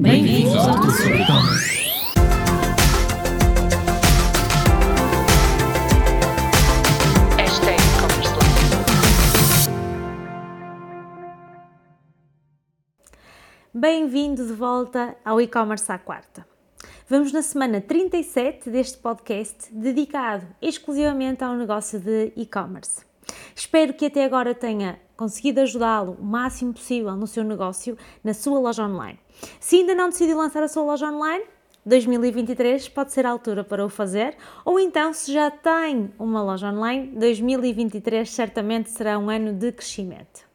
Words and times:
Bem-vindos 0.00 0.54
ao 0.54 0.70
e-commerce 0.70 1.08
life. 1.08 1.88
Bem-vindo 13.74 14.46
de 14.46 14.52
volta 14.52 15.16
ao 15.24 15.40
e-commerce 15.40 15.90
à 15.90 15.98
quarta. 15.98 16.46
Vamos 17.08 17.32
na 17.32 17.42
semana 17.42 17.80
37 17.80 18.70
deste 18.70 18.98
podcast 18.98 19.74
dedicado 19.74 20.46
exclusivamente 20.62 21.42
ao 21.42 21.56
negócio 21.56 21.98
de 21.98 22.32
e-commerce. 22.36 23.04
Espero 23.54 23.92
que 23.94 24.06
até 24.06 24.24
agora 24.24 24.54
tenha 24.54 25.00
conseguido 25.16 25.60
ajudá-lo 25.60 26.16
o 26.20 26.24
máximo 26.24 26.72
possível 26.72 27.16
no 27.16 27.26
seu 27.26 27.42
negócio, 27.42 27.98
na 28.22 28.32
sua 28.32 28.60
loja 28.60 28.84
online. 28.84 29.18
Se 29.60 29.76
ainda 29.76 29.94
não 29.94 30.08
decidiu 30.08 30.36
lançar 30.36 30.62
a 30.62 30.68
sua 30.68 30.82
loja 30.82 31.06
online, 31.06 31.44
2023 31.84 32.88
pode 32.90 33.12
ser 33.12 33.24
a 33.24 33.30
altura 33.30 33.64
para 33.64 33.84
o 33.84 33.88
fazer, 33.88 34.36
ou 34.64 34.78
então, 34.78 35.12
se 35.12 35.32
já 35.32 35.50
tem 35.50 36.12
uma 36.18 36.42
loja 36.42 36.70
online, 36.70 37.08
2023 37.16 38.28
certamente 38.28 38.90
será 38.90 39.18
um 39.18 39.30
ano 39.30 39.52
de 39.52 39.72
crescimento. 39.72 40.46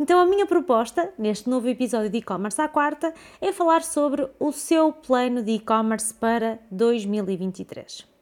Então, 0.00 0.18
a 0.18 0.26
minha 0.26 0.46
proposta 0.46 1.12
neste 1.18 1.48
novo 1.48 1.68
episódio 1.68 2.10
de 2.10 2.18
e-commerce 2.18 2.60
à 2.60 2.68
quarta 2.68 3.12
é 3.40 3.52
falar 3.52 3.82
sobre 3.82 4.28
o 4.38 4.52
seu 4.52 4.92
plano 4.92 5.42
de 5.42 5.52
e-commerce 5.52 6.12
para 6.12 6.58
2023. 6.70 8.17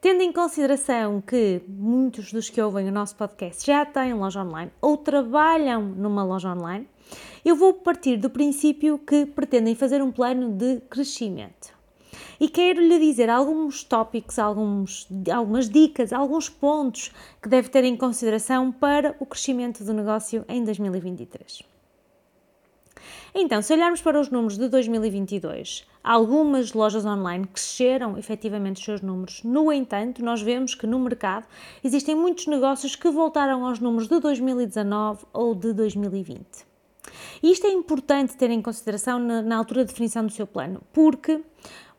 Tendo 0.00 0.22
em 0.22 0.32
consideração 0.32 1.20
que 1.20 1.60
muitos 1.68 2.32
dos 2.32 2.48
que 2.48 2.58
ouvem 2.62 2.88
o 2.88 2.92
nosso 2.92 3.14
podcast 3.16 3.66
já 3.66 3.84
têm 3.84 4.14
loja 4.14 4.42
online 4.42 4.72
ou 4.80 4.96
trabalham 4.96 5.82
numa 5.82 6.24
loja 6.24 6.54
online, 6.54 6.88
eu 7.44 7.54
vou 7.54 7.74
partir 7.74 8.16
do 8.16 8.30
princípio 8.30 8.96
que 8.98 9.26
pretendem 9.26 9.74
fazer 9.74 10.00
um 10.00 10.10
plano 10.10 10.56
de 10.56 10.80
crescimento. 10.88 11.74
E 12.40 12.48
quero 12.48 12.80
lhe 12.80 12.98
dizer 12.98 13.28
alguns 13.28 13.84
tópicos, 13.84 14.38
alguns, 14.38 15.06
algumas 15.30 15.68
dicas, 15.68 16.14
alguns 16.14 16.48
pontos 16.48 17.12
que 17.42 17.50
deve 17.50 17.68
ter 17.68 17.84
em 17.84 17.94
consideração 17.94 18.72
para 18.72 19.14
o 19.20 19.26
crescimento 19.26 19.84
do 19.84 19.92
negócio 19.92 20.46
em 20.48 20.64
2023. 20.64 21.69
Então, 23.34 23.62
se 23.62 23.72
olharmos 23.72 24.00
para 24.00 24.20
os 24.20 24.28
números 24.28 24.58
de 24.58 24.68
2022, 24.68 25.86
algumas 26.02 26.72
lojas 26.72 27.04
online 27.06 27.46
cresceram 27.46 28.18
efetivamente 28.18 28.78
os 28.78 28.84
seus 28.84 29.00
números. 29.00 29.42
No 29.44 29.72
entanto, 29.72 30.24
nós 30.24 30.42
vemos 30.42 30.74
que 30.74 30.86
no 30.86 30.98
mercado 30.98 31.46
existem 31.82 32.14
muitos 32.14 32.46
negócios 32.46 32.96
que 32.96 33.08
voltaram 33.08 33.64
aos 33.64 33.78
números 33.78 34.08
de 34.08 34.18
2019 34.18 35.24
ou 35.32 35.54
de 35.54 35.72
2020. 35.72 36.44
E 37.42 37.52
isto 37.52 37.66
é 37.66 37.70
importante 37.70 38.36
ter 38.36 38.50
em 38.50 38.60
consideração 38.60 39.18
na, 39.18 39.42
na 39.42 39.56
altura 39.56 39.84
de 39.84 39.92
definição 39.92 40.26
do 40.26 40.32
seu 40.32 40.46
plano, 40.46 40.82
porque 40.92 41.40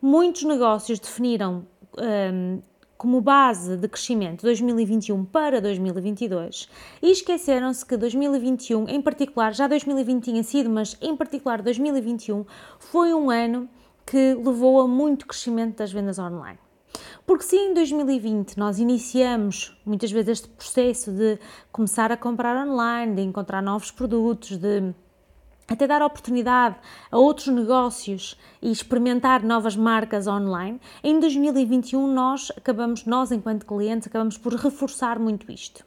muitos 0.01 0.43
negócios 0.43 0.99
definiram 0.99 1.65
hum, 1.97 2.61
como 3.01 3.19
base 3.19 3.77
de 3.77 3.87
crescimento 3.87 4.43
2021 4.43 5.25
para 5.25 5.59
2022 5.59 6.69
e 7.01 7.09
esqueceram-se 7.09 7.83
que 7.83 7.97
2021, 7.97 8.87
em 8.87 9.01
particular, 9.01 9.55
já 9.55 9.67
2020 9.67 10.23
tinha 10.23 10.43
sido, 10.43 10.69
mas 10.69 10.95
em 11.01 11.15
particular 11.17 11.63
2021, 11.63 12.45
foi 12.77 13.11
um 13.11 13.31
ano 13.31 13.67
que 14.05 14.35
levou 14.35 14.79
a 14.81 14.87
muito 14.87 15.25
crescimento 15.25 15.77
das 15.77 15.91
vendas 15.91 16.19
online. 16.19 16.59
Porque 17.25 17.43
se 17.43 17.55
em 17.55 17.73
2020 17.73 18.55
nós 18.59 18.77
iniciamos 18.77 19.75
muitas 19.83 20.11
vezes 20.11 20.29
este 20.29 20.49
processo 20.49 21.11
de 21.11 21.39
começar 21.71 22.11
a 22.11 22.17
comprar 22.17 22.55
online, 22.67 23.15
de 23.15 23.23
encontrar 23.23 23.63
novos 23.63 23.89
produtos, 23.89 24.57
de 24.57 24.93
até 25.71 25.87
dar 25.87 26.01
oportunidade 26.01 26.75
a 27.09 27.17
outros 27.17 27.47
negócios 27.47 28.37
e 28.61 28.69
experimentar 28.69 29.41
novas 29.41 29.75
marcas 29.75 30.27
online, 30.27 30.81
em 31.01 31.17
2021 31.17 32.13
nós 32.13 32.51
acabamos, 32.57 33.05
nós 33.05 33.31
enquanto 33.31 33.65
clientes, 33.65 34.07
acabamos 34.07 34.37
por 34.37 34.53
reforçar 34.53 35.17
muito 35.17 35.49
isto. 35.49 35.85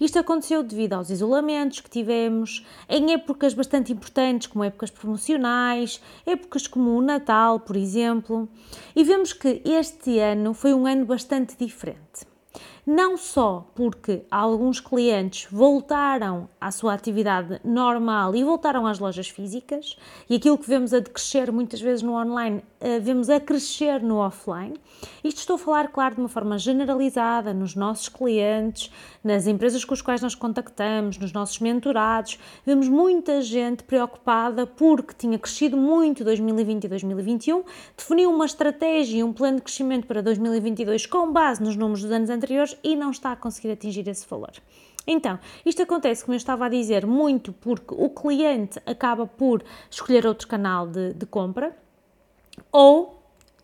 Isto 0.00 0.20
aconteceu 0.20 0.62
devido 0.62 0.92
aos 0.92 1.10
isolamentos 1.10 1.80
que 1.80 1.90
tivemos, 1.90 2.64
em 2.88 3.12
épocas 3.12 3.52
bastante 3.52 3.92
importantes, 3.92 4.46
como 4.46 4.62
épocas 4.62 4.90
promocionais, 4.90 6.00
épocas 6.24 6.68
como 6.68 6.96
o 6.96 7.02
Natal, 7.02 7.58
por 7.58 7.76
exemplo, 7.76 8.48
e 8.94 9.02
vemos 9.02 9.32
que 9.32 9.60
este 9.64 10.20
ano 10.20 10.54
foi 10.54 10.72
um 10.72 10.86
ano 10.86 11.04
bastante 11.04 11.56
diferente 11.58 12.35
não 12.86 13.16
só 13.16 13.68
porque 13.74 14.22
alguns 14.30 14.78
clientes 14.78 15.48
voltaram 15.50 16.48
à 16.60 16.70
sua 16.70 16.94
atividade 16.94 17.60
normal 17.64 18.36
e 18.36 18.44
voltaram 18.44 18.86
às 18.86 19.00
lojas 19.00 19.28
físicas, 19.28 19.98
e 20.30 20.36
aquilo 20.36 20.56
que 20.56 20.68
vemos 20.68 20.94
a 20.94 21.02
crescer 21.02 21.50
muitas 21.50 21.80
vezes 21.80 22.02
no 22.02 22.12
online, 22.12 22.62
eh, 22.78 23.00
vemos 23.00 23.28
a 23.28 23.40
crescer 23.40 24.00
no 24.00 24.18
offline. 24.18 24.74
Isto 25.24 25.38
estou 25.38 25.56
a 25.56 25.58
falar, 25.58 25.88
claro, 25.88 26.14
de 26.14 26.20
uma 26.20 26.28
forma 26.28 26.56
generalizada 26.58 27.52
nos 27.52 27.74
nossos 27.74 28.08
clientes, 28.08 28.92
nas 29.24 29.48
empresas 29.48 29.84
com 29.84 29.92
as 29.92 30.00
quais 30.00 30.22
nós 30.22 30.36
contactamos, 30.36 31.18
nos 31.18 31.32
nossos 31.32 31.58
mentorados. 31.58 32.38
Vemos 32.64 32.88
muita 32.88 33.42
gente 33.42 33.82
preocupada 33.82 34.64
porque 34.64 35.12
tinha 35.12 35.38
crescido 35.38 35.76
muito 35.76 36.22
2020 36.22 36.84
e 36.84 36.88
2021, 36.88 37.64
definiu 37.96 38.30
uma 38.30 38.46
estratégia 38.46 39.18
e 39.18 39.24
um 39.24 39.32
plano 39.32 39.56
de 39.56 39.62
crescimento 39.62 40.06
para 40.06 40.22
2022 40.22 41.06
com 41.06 41.32
base 41.32 41.60
nos 41.60 41.74
números 41.74 42.02
dos 42.02 42.12
anos 42.12 42.30
anteriores 42.30 42.75
e 42.82 42.96
não 42.96 43.10
está 43.10 43.32
a 43.32 43.36
conseguir 43.36 43.70
atingir 43.70 44.06
esse 44.08 44.26
valor. 44.28 44.52
Então, 45.06 45.38
isto 45.64 45.82
acontece, 45.82 46.24
como 46.24 46.34
eu 46.34 46.38
estava 46.38 46.66
a 46.66 46.68
dizer, 46.68 47.06
muito 47.06 47.52
porque 47.52 47.94
o 47.96 48.10
cliente 48.10 48.80
acaba 48.84 49.26
por 49.26 49.62
escolher 49.88 50.26
outro 50.26 50.48
canal 50.48 50.86
de, 50.86 51.12
de 51.12 51.26
compra 51.26 51.76
ou 52.72 53.16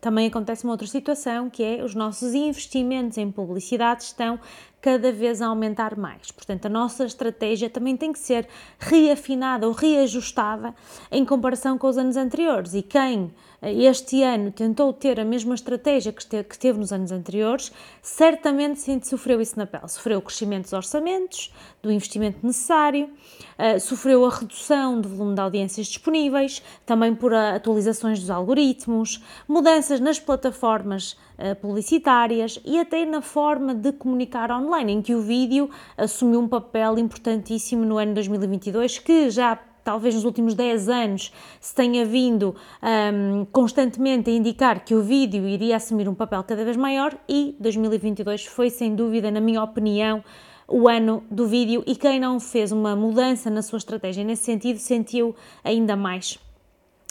também 0.03 0.27
acontece 0.27 0.65
uma 0.65 0.73
outra 0.73 0.85
situação 0.85 1.49
que 1.49 1.63
é 1.63 1.81
os 1.81 1.95
nossos 1.95 2.33
investimentos 2.33 3.17
em 3.17 3.31
publicidade 3.31 4.03
estão 4.03 4.37
cada 4.81 5.13
vez 5.13 5.41
a 5.41 5.47
aumentar 5.47 5.97
mais. 5.97 6.29
Portanto, 6.29 6.65
a 6.65 6.69
nossa 6.69 7.05
estratégia 7.05 7.69
também 7.69 7.95
tem 7.95 8.11
que 8.11 8.19
ser 8.19 8.45
reafinada 8.77 9.65
ou 9.65 9.71
reajustada 9.73 10.75
em 11.09 11.23
comparação 11.23 11.77
com 11.77 11.87
os 11.87 11.97
anos 11.97 12.17
anteriores. 12.17 12.73
E 12.73 12.81
quem 12.81 13.33
este 13.71 14.21
ano 14.23 14.51
tentou 14.51 14.91
ter 14.91 15.19
a 15.19 15.25
mesma 15.25 15.55
estratégia 15.55 16.11
que 16.11 16.57
teve, 16.57 16.79
nos 16.79 16.91
anos 16.91 17.11
anteriores, 17.11 17.71
certamente 18.01 19.07
sofreu 19.07 19.39
isso 19.39 19.57
na 19.57 19.65
pele. 19.65 19.87
Sofreu 19.87 20.19
o 20.19 20.21
crescimento 20.21 20.63
dos 20.63 20.73
orçamentos, 20.73 21.53
do 21.81 21.91
investimento 21.91 22.45
necessário, 22.45 23.05
uh, 23.05 23.79
sofreu 23.79 24.25
a 24.25 24.29
redução 24.29 24.99
do 24.99 25.09
volume 25.09 25.35
de 25.35 25.41
audiências 25.41 25.87
disponíveis, 25.87 26.61
também 26.85 27.15
por 27.15 27.33
atualizações 27.33 28.19
dos 28.19 28.29
algoritmos, 28.29 29.23
mudanças 29.47 29.99
nas 29.99 30.19
plataformas 30.19 31.13
uh, 31.37 31.55
publicitárias 31.61 32.59
e 32.65 32.79
até 32.79 33.05
na 33.05 33.21
forma 33.21 33.73
de 33.73 33.91
comunicar 33.91 34.51
online, 34.51 34.93
em 34.93 35.01
que 35.01 35.15
o 35.15 35.21
vídeo 35.21 35.69
assumiu 35.97 36.39
um 36.39 36.47
papel 36.47 36.97
importantíssimo 36.99 37.85
no 37.85 37.97
ano 37.97 38.13
2022, 38.13 38.99
que 38.99 39.29
já 39.29 39.57
talvez 39.83 40.15
nos 40.15 40.25
últimos 40.25 40.53
10 40.53 40.89
anos 40.89 41.33
se 41.59 41.73
tenha 41.75 42.05
vindo 42.05 42.55
um, 42.81 43.45
constantemente 43.51 44.29
a 44.29 44.33
indicar 44.33 44.83
que 44.83 44.95
o 44.95 45.01
vídeo 45.01 45.47
iria 45.47 45.75
assumir 45.75 46.07
um 46.07 46.15
papel 46.15 46.43
cada 46.43 46.63
vez 46.63 46.77
maior 46.77 47.15
e 47.27 47.55
2022 47.59 48.45
foi 48.45 48.69
sem 48.69 48.95
dúvida, 48.95 49.29
na 49.29 49.41
minha 49.41 49.61
opinião, 49.61 50.23
o 50.67 50.87
ano 50.87 51.23
do 51.29 51.47
vídeo 51.47 51.83
e 51.85 51.95
quem 51.95 52.19
não 52.19 52.39
fez 52.39 52.71
uma 52.71 52.95
mudança 52.95 53.49
na 53.49 53.61
sua 53.61 53.77
estratégia 53.77 54.23
nesse 54.23 54.43
sentido 54.43 54.79
sentiu 54.79 55.35
ainda 55.63 55.95
mais 55.95 56.39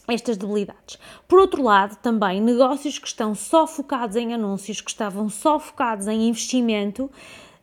estas 0.09 0.37
debilidades. 0.37 0.99
Por 1.29 1.39
outro 1.39 1.63
lado, 1.63 1.97
também 1.97 2.41
negócios 2.41 2.99
que 2.99 3.07
estão 3.07 3.35
só 3.35 3.67
focados 3.67 4.17
em 4.17 4.35
anúncios, 4.35 4.81
que 4.81 4.91
estavam 4.91 5.29
só 5.29 5.59
focados 5.59 6.09
em 6.09 6.29
investimento, 6.29 7.11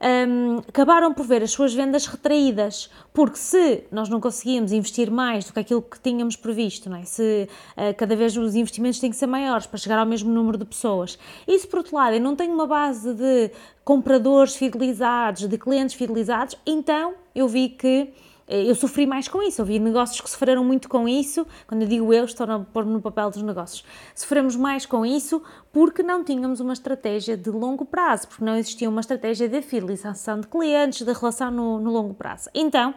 um, 0.02 0.60
acabaram 0.68 1.14
por 1.14 1.26
ver 1.26 1.44
as 1.44 1.52
suas 1.52 1.74
vendas 1.74 2.06
retraídas, 2.06 2.90
porque 3.14 3.38
se 3.38 3.84
nós 3.92 4.08
não 4.08 4.20
conseguíamos 4.20 4.72
investir 4.72 5.12
mais 5.12 5.46
do 5.46 5.54
que 5.54 5.60
aquilo 5.60 5.82
que 5.82 6.00
tínhamos 6.00 6.36
previsto, 6.36 6.90
não 6.90 6.98
é? 6.98 7.04
se 7.04 7.50
uh, 7.76 7.94
cada 7.98 8.16
vez 8.16 8.38
os 8.38 8.56
investimentos 8.56 9.00
têm 9.00 9.10
que 9.10 9.18
ser 9.18 9.28
maiores 9.28 9.68
para 9.68 9.78
chegar 9.78 10.00
ao 10.00 10.06
mesmo 10.06 10.32
número 10.32 10.58
de 10.58 10.66
pessoas, 10.66 11.20
e 11.48 11.60
se 11.60 11.68
por 11.68 11.80
outro 11.80 11.96
lado 11.96 12.16
eu 12.16 12.22
não 12.22 12.36
tenho 12.36 12.54
uma 12.54 12.68
base 12.68 13.14
de 13.14 13.52
compradores 13.84 14.56
fidelizados, 14.56 15.48
de 15.48 15.58
clientes 15.58 15.96
fidelizados, 15.96 16.56
então 16.66 17.16
eu 17.36 17.48
vi 17.48 17.70
que 17.70 18.14
eu 18.50 18.74
sofri 18.74 19.06
mais 19.06 19.28
com 19.28 19.42
isso. 19.44 19.62
Ouvi 19.62 19.78
negócios 19.78 20.20
que 20.20 20.30
sofreram 20.30 20.64
muito 20.64 20.90
com 20.90 21.08
isso. 21.08 21.46
Quando 21.68 21.84
eu 21.84 21.88
digo 21.88 22.12
eu, 22.14 22.26
estou 22.26 22.50
a 22.50 22.60
pôr 22.60 22.86
no 22.86 23.00
papel 23.00 23.30
dos 23.30 23.44
negócios. 23.44 23.84
Sofremos 24.16 24.56
mais 24.56 24.86
com 24.86 25.06
isso 25.06 25.42
porque 25.72 26.02
não 26.02 26.24
tínhamos 26.24 26.60
uma 26.60 26.74
estratégia 26.74 27.38
de 27.38 27.50
longo 27.50 27.86
prazo, 27.86 28.28
porque 28.28 28.44
não 28.44 28.56
existia 28.56 28.90
uma 28.90 29.02
estratégia 29.02 29.48
de 29.48 29.62
fidelização 29.62 30.40
de 30.40 30.48
clientes, 30.48 31.06
de 31.06 31.14
relação 31.14 31.52
no, 31.52 31.80
no 31.80 31.92
longo 31.92 32.16
prazo. 32.16 32.50
Então, 32.54 32.96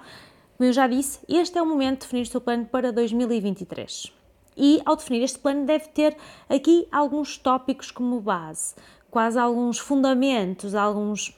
como 0.56 0.68
eu 0.68 0.72
já 0.72 0.86
disse, 0.86 1.18
este 1.28 1.58
é 1.58 1.62
o 1.62 1.66
momento 1.66 2.00
de 2.00 2.06
definir 2.06 2.22
o 2.22 2.26
seu 2.26 2.40
plano 2.40 2.64
para 2.64 2.92
2023. 2.92 4.12
E 4.56 4.80
ao 4.84 4.96
definir 4.96 5.22
este 5.22 5.38
plano, 5.38 5.66
deve 5.66 5.88
ter 5.88 6.16
aqui 6.48 6.86
alguns 6.92 7.36
tópicos 7.36 7.90
como 7.90 8.20
base, 8.20 8.74
quase 9.10 9.38
alguns 9.38 9.78
fundamentos, 9.78 10.74
alguns, 10.74 11.28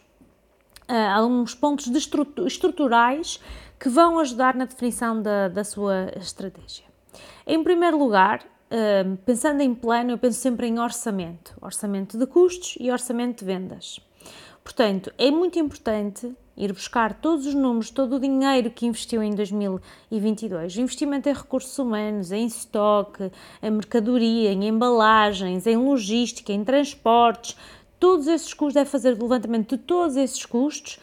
uh, 0.88 1.10
alguns 1.14 1.54
pontos 1.54 1.86
estruturais 2.46 3.40
que 3.78 3.88
vão 3.88 4.18
ajudar 4.18 4.54
na 4.54 4.64
definição 4.64 5.20
da, 5.20 5.48
da 5.48 5.64
sua 5.64 6.10
estratégia. 6.16 6.84
Em 7.46 7.62
primeiro 7.62 7.98
lugar, 7.98 8.40
uh, 8.42 9.16
pensando 9.24 9.60
em 9.60 9.74
plano, 9.74 10.12
eu 10.12 10.18
penso 10.18 10.40
sempre 10.40 10.66
em 10.66 10.78
orçamento, 10.78 11.54
orçamento 11.60 12.18
de 12.18 12.26
custos 12.26 12.76
e 12.80 12.90
orçamento 12.90 13.40
de 13.40 13.44
vendas. 13.44 14.00
Portanto, 14.62 15.12
é 15.18 15.30
muito 15.30 15.58
importante 15.58 16.34
ir 16.56 16.72
buscar 16.72 17.14
todos 17.14 17.46
os 17.46 17.54
números, 17.54 17.90
todo 17.90 18.16
o 18.16 18.20
dinheiro 18.20 18.70
que 18.70 18.86
investiu 18.86 19.22
em 19.22 19.34
2022, 19.34 20.78
investimento 20.78 21.28
em 21.28 21.34
recursos 21.34 21.78
humanos, 21.78 22.32
em 22.32 22.46
estoque, 22.46 23.30
em 23.62 23.70
mercadoria, 23.70 24.52
em 24.52 24.68
embalagens, 24.68 25.66
em 25.66 25.76
logística, 25.76 26.52
em 26.52 26.64
transportes, 26.64 27.56
todos 28.04 28.26
esses 28.26 28.52
custos, 28.52 28.74
deve 28.74 28.90
fazer 28.90 29.14
o 29.14 29.22
levantamento 29.22 29.78
de 29.78 29.82
todos 29.82 30.14
esses 30.18 30.44
custos, 30.44 31.00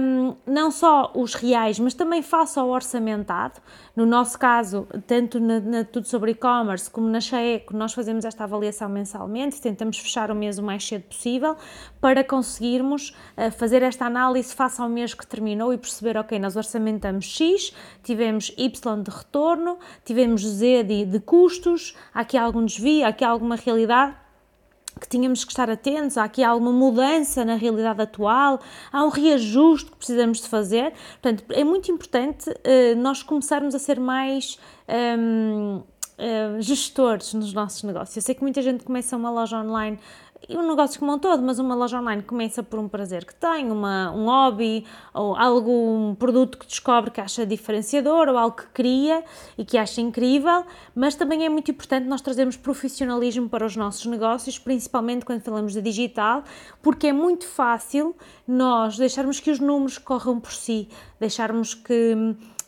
um, 0.00 0.34
não 0.46 0.70
só 0.70 1.12
os 1.14 1.34
reais, 1.34 1.78
mas 1.78 1.92
também 1.92 2.22
face 2.22 2.58
ao 2.58 2.70
orçamentado. 2.70 3.60
No 3.94 4.06
nosso 4.06 4.38
caso, 4.38 4.88
tanto 5.06 5.38
na, 5.38 5.60
na 5.60 5.84
Tudo 5.84 6.08
sobre 6.08 6.30
e-commerce 6.30 6.90
como 6.90 7.06
na 7.06 7.20
Chaeco, 7.20 7.76
nós 7.76 7.92
fazemos 7.92 8.24
esta 8.24 8.44
avaliação 8.44 8.88
mensalmente, 8.88 9.60
tentamos 9.60 9.98
fechar 9.98 10.30
o 10.30 10.34
mês 10.34 10.58
o 10.58 10.62
mais 10.62 10.88
cedo 10.88 11.02
possível 11.02 11.54
para 12.00 12.24
conseguirmos 12.24 13.14
uh, 13.36 13.50
fazer 13.50 13.82
esta 13.82 14.06
análise 14.06 14.54
face 14.54 14.80
ao 14.80 14.88
mês 14.88 15.12
que 15.12 15.26
terminou 15.26 15.74
e 15.74 15.76
perceber, 15.76 16.16
ok, 16.16 16.38
nós 16.38 16.56
orçamentamos 16.56 17.26
X, 17.26 17.74
tivemos 18.02 18.54
Y 18.56 19.02
de 19.02 19.10
retorno, 19.10 19.78
tivemos 20.02 20.46
Z 20.46 20.84
de, 20.84 21.04
de 21.04 21.20
custos, 21.20 21.94
há 22.14 22.20
aqui 22.20 22.38
algum 22.38 22.64
desvio, 22.64 23.04
há 23.04 23.08
aqui 23.08 23.22
alguma 23.22 23.54
realidade 23.54 24.16
que 24.98 25.08
tínhamos 25.08 25.44
que 25.44 25.52
estar 25.52 25.70
atentos, 25.70 26.18
há 26.18 26.24
aqui 26.24 26.42
alguma 26.42 26.72
mudança 26.72 27.44
na 27.44 27.54
realidade 27.54 28.02
atual, 28.02 28.60
há 28.92 29.04
um 29.04 29.08
reajuste 29.08 29.90
que 29.90 29.96
precisamos 29.96 30.40
de 30.40 30.48
fazer. 30.48 30.92
Portanto, 31.20 31.44
é 31.50 31.64
muito 31.64 31.90
importante 31.90 32.50
uh, 32.50 32.96
nós 32.96 33.22
começarmos 33.22 33.74
a 33.74 33.78
ser 33.78 33.98
mais 34.00 34.58
um, 35.18 35.82
uh, 36.18 36.60
gestores 36.60 37.32
nos 37.34 37.52
nossos 37.52 37.82
negócios. 37.82 38.16
Eu 38.16 38.22
sei 38.22 38.34
que 38.34 38.42
muita 38.42 38.60
gente 38.60 38.84
começa 38.84 39.16
uma 39.16 39.30
loja 39.30 39.58
online 39.58 39.98
um 40.50 40.66
negócio 40.66 40.98
como 40.98 41.12
um 41.12 41.18
todo, 41.18 41.42
mas 41.42 41.58
uma 41.58 41.74
loja 41.74 41.98
online 41.98 42.22
começa 42.22 42.62
por 42.62 42.78
um 42.78 42.88
prazer 42.88 43.24
que 43.24 43.34
tem, 43.34 43.70
uma, 43.70 44.10
um 44.12 44.26
hobby 44.26 44.86
ou 45.12 45.36
algum 45.36 46.14
produto 46.14 46.56
que 46.56 46.66
descobre 46.66 47.10
que 47.10 47.20
acha 47.20 47.44
diferenciador 47.44 48.28
ou 48.28 48.38
algo 48.38 48.56
que 48.56 48.66
cria 48.68 49.24
e 49.58 49.64
que 49.64 49.76
acha 49.76 50.00
incrível, 50.00 50.64
mas 50.94 51.14
também 51.14 51.44
é 51.44 51.48
muito 51.48 51.70
importante 51.70 52.06
nós 52.06 52.20
trazermos 52.20 52.56
profissionalismo 52.56 53.48
para 53.48 53.66
os 53.66 53.76
nossos 53.76 54.06
negócios, 54.06 54.58
principalmente 54.58 55.24
quando 55.24 55.42
falamos 55.42 55.72
de 55.72 55.82
digital, 55.82 56.44
porque 56.82 57.08
é 57.08 57.12
muito 57.12 57.46
fácil 57.46 58.16
nós 58.46 58.96
deixarmos 58.96 59.40
que 59.40 59.50
os 59.50 59.58
números 59.58 59.98
corram 59.98 60.40
por 60.40 60.52
si, 60.52 60.88
deixarmos 61.20 61.74
que 61.74 62.16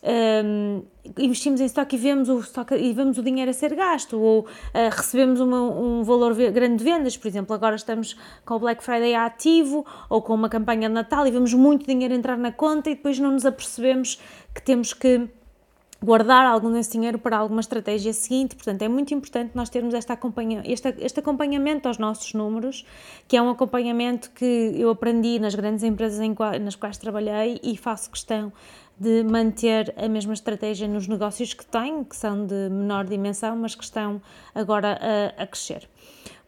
um, 0.02 0.82
investimos 1.18 1.60
em 1.60 1.66
estoque 1.66 1.96
e 1.96 1.98
vemos 1.98 2.28
o, 2.28 2.38
estoque, 2.38 2.74
e 2.74 2.92
vemos 2.92 3.18
o 3.18 3.22
dinheiro 3.22 3.50
a 3.50 3.54
ser 3.54 3.74
gasto, 3.74 4.18
ou 4.18 4.40
uh, 4.40 4.46
recebemos 4.90 5.40
uma, 5.40 5.60
um 5.60 6.02
valor 6.02 6.34
grande 6.34 6.76
de 6.76 6.84
vendas, 6.84 7.16
por 7.16 7.28
exemplo, 7.28 7.54
agora 7.54 7.76
estamos 7.76 8.16
com 8.44 8.54
o 8.54 8.58
Black 8.58 8.82
Friday 8.82 9.14
ativo, 9.14 9.84
ou 10.08 10.22
com 10.22 10.34
uma 10.34 10.48
campanha 10.48 10.88
de 10.88 10.94
Natal 10.94 11.26
e 11.26 11.30
vemos 11.30 11.52
muito 11.52 11.86
dinheiro 11.86 12.14
entrar 12.14 12.38
na 12.38 12.52
conta 12.52 12.90
e 12.90 12.94
depois 12.94 13.18
não 13.18 13.32
nos 13.32 13.44
apercebemos 13.44 14.20
que 14.54 14.62
temos 14.62 14.92
que 14.92 15.28
guardar 16.02 16.46
algum 16.46 16.72
desse 16.72 16.92
dinheiro 16.92 17.18
para 17.18 17.36
alguma 17.36 17.60
estratégia 17.60 18.12
seguinte. 18.12 18.56
Portanto, 18.56 18.82
é 18.82 18.88
muito 18.88 19.12
importante 19.12 19.50
nós 19.54 19.68
termos 19.68 19.92
esta 19.94 20.14
acompanha, 20.14 20.62
este, 20.64 20.94
este 20.98 21.20
acompanhamento 21.20 21.88
aos 21.88 21.98
nossos 21.98 22.32
números, 22.32 22.86
que 23.28 23.36
é 23.36 23.42
um 23.42 23.50
acompanhamento 23.50 24.30
que 24.30 24.72
eu 24.74 24.90
aprendi 24.90 25.38
nas 25.38 25.54
grandes 25.54 25.84
empresas 25.84 26.20
em, 26.20 26.34
nas 26.60 26.74
quais 26.74 26.96
trabalhei 26.96 27.60
e 27.62 27.76
faço 27.76 28.10
questão 28.10 28.52
de 29.00 29.24
manter 29.24 29.94
a 29.96 30.06
mesma 30.06 30.34
estratégia 30.34 30.86
nos 30.86 31.08
negócios 31.08 31.54
que 31.54 31.64
tenho, 31.64 32.04
que 32.04 32.14
são 32.14 32.46
de 32.46 32.68
menor 32.68 33.06
dimensão, 33.06 33.56
mas 33.56 33.74
que 33.74 33.82
estão 33.82 34.20
agora 34.54 34.98
a, 35.00 35.42
a 35.42 35.46
crescer. 35.46 35.88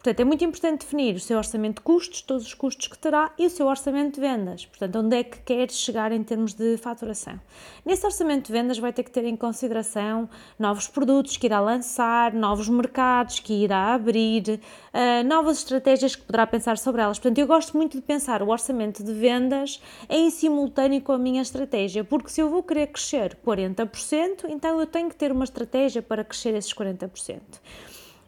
Portanto, 0.03 0.19
é 0.19 0.25
muito 0.25 0.43
importante 0.43 0.81
definir 0.81 1.15
o 1.15 1.19
seu 1.19 1.37
orçamento 1.37 1.75
de 1.75 1.81
custos, 1.81 2.21
todos 2.21 2.45
os 2.45 2.53
custos 2.53 2.87
que 2.87 2.97
terá 2.97 3.31
e 3.39 3.45
o 3.45 3.49
seu 3.49 3.67
orçamento 3.67 4.15
de 4.15 4.19
vendas. 4.19 4.65
Portanto, 4.65 4.99
onde 4.99 5.15
é 5.15 5.23
que 5.23 5.39
quer 5.39 5.71
chegar 5.71 6.11
em 6.11 6.21
termos 6.21 6.53
de 6.53 6.75
faturação. 6.75 7.39
Nesse 7.85 8.05
orçamento 8.05 8.47
de 8.47 8.51
vendas 8.51 8.77
vai 8.77 8.91
ter 8.91 9.03
que 9.03 9.11
ter 9.11 9.23
em 9.23 9.37
consideração 9.37 10.29
novos 10.59 10.89
produtos 10.89 11.37
que 11.37 11.47
irá 11.47 11.61
lançar, 11.61 12.33
novos 12.33 12.67
mercados 12.67 13.39
que 13.39 13.53
irá 13.53 13.93
abrir, 13.93 14.59
uh, 14.93 15.25
novas 15.25 15.59
estratégias 15.59 16.17
que 16.17 16.23
poderá 16.23 16.45
pensar 16.45 16.77
sobre 16.77 17.01
elas. 17.01 17.17
Portanto, 17.17 17.37
eu 17.37 17.47
gosto 17.47 17.77
muito 17.77 17.95
de 17.95 18.03
pensar 18.03 18.43
o 18.43 18.49
orçamento 18.49 19.05
de 19.05 19.13
vendas 19.13 19.81
em 20.09 20.29
simultâneo 20.29 20.99
com 20.99 21.13
a 21.13 21.17
minha 21.17 21.41
estratégia, 21.41 22.03
porque 22.03 22.27
se 22.27 22.41
eu 22.41 22.49
vou 22.49 22.61
querer 22.61 22.87
crescer 22.87 23.37
40%, 23.45 24.49
então 24.49 24.81
eu 24.81 24.85
tenho 24.85 25.07
que 25.07 25.15
ter 25.15 25.31
uma 25.31 25.45
estratégia 25.45 26.01
para 26.01 26.25
crescer 26.25 26.53
esses 26.55 26.73
40%. 26.73 27.39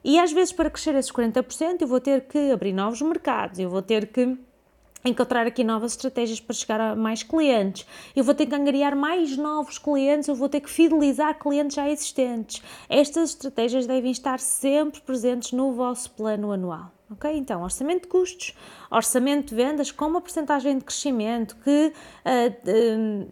E 0.08 0.20
às 0.20 0.32
vezes, 0.32 0.54
para 0.54 0.70
crescer 0.70 0.94
esses 0.94 1.12
40%, 1.12 1.82
eu 1.82 1.88
vou 1.88 2.00
ter 2.00 2.28
que 2.28 2.52
abrir 2.52 2.72
novos 2.72 3.02
mercados, 3.02 3.58
eu 3.58 3.72
vou 3.72 3.82
ter 3.82 4.06
que 4.06 4.38
encontrar 5.04 5.48
aqui 5.48 5.64
novas 5.64 5.94
estratégias 5.94 6.40
para 6.40 6.54
chegar 6.54 6.80
a 6.80 6.96
mais 6.96 7.24
clientes, 7.24 7.88
eu 8.16 8.24
vou 8.24 8.36
ter 8.36 8.46
que 8.46 8.54
angariar 8.54 8.96
mais 8.96 9.36
novos 9.36 9.80
clientes, 9.80 10.28
eu 10.28 10.36
vou 10.36 10.48
ter 10.48 10.62
que 10.62 10.70
fidelizar 10.70 11.40
clientes 11.40 11.76
já 11.76 11.90
existentes. 11.90 12.62
Estas 12.88 13.32
estratégias 13.32 13.88
devem 13.88 14.12
estar 14.12 14.40
sempre 14.40 15.02
presentes 15.02 15.52
no 15.54 15.74
vosso 15.74 16.12
plano 16.12 16.52
anual. 16.52 16.92
Ok? 17.10 17.32
Então, 17.36 17.64
orçamento 17.64 18.04
de 18.04 18.08
custos, 18.08 18.54
orçamento 18.92 19.50
de 19.50 19.56
vendas 19.56 19.92
com 19.92 20.06
uma 20.06 20.22
porcentagem 20.22 20.78
de 20.78 20.84
crescimento 20.84 21.56
que 21.64 21.92
uh, 22.26 23.28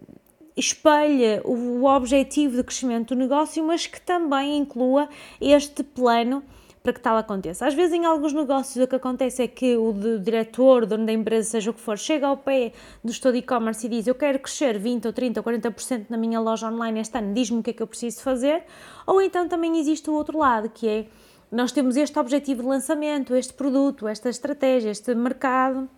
espelha 0.56 1.40
o 1.44 1.84
objetivo 1.84 2.56
de 2.56 2.64
crescimento 2.64 3.14
do 3.14 3.20
negócio, 3.20 3.64
mas 3.64 3.86
que 3.86 4.00
também 4.00 4.56
inclua 4.56 5.08
este 5.40 5.84
plano 5.84 6.42
para 6.84 6.92
que 6.92 7.00
tal 7.00 7.16
aconteça. 7.16 7.66
Às 7.66 7.72
vezes, 7.72 7.94
em 7.94 8.04
alguns 8.04 8.34
negócios, 8.34 8.84
o 8.84 8.86
que 8.86 8.94
acontece 8.94 9.42
é 9.42 9.48
que 9.48 9.74
o 9.74 9.94
diretor, 10.22 10.84
dono 10.84 11.06
da 11.06 11.12
empresa, 11.14 11.48
seja 11.48 11.70
o 11.70 11.74
que 11.74 11.80
for, 11.80 11.96
chega 11.96 12.26
ao 12.26 12.36
pé 12.36 12.74
do 13.02 13.10
gestor 13.10 13.32
de 13.32 13.38
e-commerce 13.38 13.86
e 13.86 13.88
diz: 13.88 14.06
Eu 14.06 14.14
quero 14.14 14.38
crescer 14.38 14.78
20 14.78 15.06
ou 15.06 15.12
30 15.14 15.40
ou 15.40 15.44
40% 15.44 16.04
na 16.10 16.18
minha 16.18 16.38
loja 16.38 16.68
online 16.68 17.00
este 17.00 17.16
ano, 17.16 17.32
diz-me 17.32 17.60
o 17.60 17.62
que 17.62 17.70
é 17.70 17.72
que 17.72 17.82
eu 17.82 17.86
preciso 17.86 18.20
fazer. 18.20 18.64
Ou 19.06 19.22
então 19.22 19.48
também 19.48 19.78
existe 19.78 20.10
o 20.10 20.12
outro 20.12 20.36
lado, 20.38 20.68
que 20.68 20.86
é 20.86 21.06
nós 21.50 21.72
temos 21.72 21.96
este 21.96 22.18
objetivo 22.18 22.60
de 22.60 22.68
lançamento, 22.68 23.34
este 23.34 23.54
produto, 23.54 24.06
esta 24.06 24.28
estratégia, 24.28 24.90
este 24.90 25.14
mercado 25.14 25.88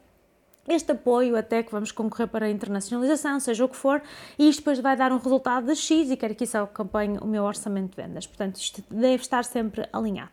este 0.69 0.91
apoio 0.91 1.37
até 1.37 1.63
que 1.63 1.71
vamos 1.71 1.93
concorrer 1.93 2.27
para 2.27 2.47
a 2.47 2.51
internacionalização, 2.51 3.39
seja 3.39 3.65
o 3.65 3.69
que 3.69 3.77
for, 3.77 4.03
e 4.37 4.49
isto 4.49 4.59
depois 4.61 4.81
vai 4.81 4.97
dar 4.97 5.13
um 5.13 5.19
resultado 5.19 5.67
de 5.67 5.77
X 5.77 6.11
e 6.11 6.17
quero 6.17 6.35
que 6.35 6.43
isso 6.43 6.59
acompanhe 6.59 7.19
o 7.19 7.27
meu 7.27 7.45
orçamento 7.45 7.91
de 7.91 8.03
vendas. 8.03 8.27
Portanto, 8.27 8.57
isto 8.57 8.83
deve 8.91 9.23
estar 9.23 9.45
sempre 9.45 9.89
alinhado. 9.93 10.33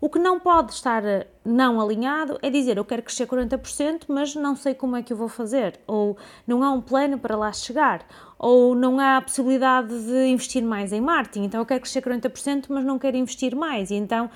O 0.00 0.08
que 0.08 0.18
não 0.18 0.40
pode 0.40 0.72
estar 0.72 1.04
eh, 1.04 1.26
não 1.44 1.78
alinhado 1.78 2.38
é 2.40 2.48
dizer 2.48 2.78
eu 2.78 2.84
quero 2.86 3.02
crescer 3.02 3.26
40%, 3.26 4.04
mas 4.08 4.34
não 4.34 4.56
sei 4.56 4.72
como 4.72 4.96
é 4.96 5.02
que 5.02 5.12
eu 5.12 5.16
vou 5.16 5.28
fazer, 5.28 5.78
ou 5.86 6.16
não 6.46 6.64
há 6.64 6.70
um 6.70 6.80
plano 6.80 7.18
para 7.18 7.36
lá 7.36 7.52
chegar, 7.52 8.06
ou 8.38 8.74
não 8.74 8.98
há 8.98 9.18
a 9.18 9.20
possibilidade 9.20 9.88
de 9.88 10.26
investir 10.28 10.62
mais 10.62 10.90
em 10.94 11.02
marketing, 11.02 11.44
então 11.44 11.60
eu 11.60 11.66
quero 11.66 11.82
crescer 11.82 12.00
40%, 12.00 12.66
mas 12.70 12.82
não 12.82 12.98
quero 12.98 13.18
investir 13.18 13.54
mais, 13.54 13.90
e 13.90 13.94
então 13.94 14.30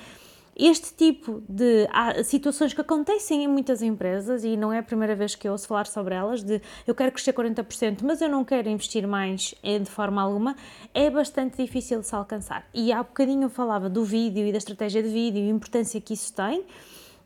este 0.56 0.94
tipo 0.94 1.42
de 1.48 1.88
situações 2.24 2.72
que 2.72 2.80
acontecem 2.80 3.44
em 3.44 3.48
muitas 3.48 3.82
empresas, 3.82 4.44
e 4.44 4.56
não 4.56 4.72
é 4.72 4.78
a 4.78 4.82
primeira 4.82 5.14
vez 5.14 5.34
que 5.34 5.48
eu 5.48 5.52
ouço 5.52 5.66
falar 5.66 5.86
sobre 5.86 6.14
elas, 6.14 6.42
de 6.42 6.62
eu 6.86 6.94
quero 6.94 7.10
crescer 7.10 7.32
40%, 7.32 7.98
mas 8.02 8.20
eu 8.20 8.28
não 8.28 8.44
quero 8.44 8.68
investir 8.68 9.06
mais 9.06 9.54
eh, 9.62 9.78
de 9.78 9.90
forma 9.90 10.22
alguma, 10.22 10.54
é 10.92 11.10
bastante 11.10 11.56
difícil 11.62 12.00
de 12.00 12.06
se 12.06 12.14
alcançar. 12.14 12.66
E 12.72 12.92
há 12.92 13.02
bocadinho 13.02 13.44
eu 13.44 13.50
falava 13.50 13.90
do 13.90 14.04
vídeo 14.04 14.46
e 14.46 14.52
da 14.52 14.58
estratégia 14.58 15.02
de 15.02 15.08
vídeo 15.08 15.42
e 15.42 15.48
a 15.48 15.50
importância 15.50 16.00
que 16.00 16.14
isso 16.14 16.32
tem, 16.32 16.64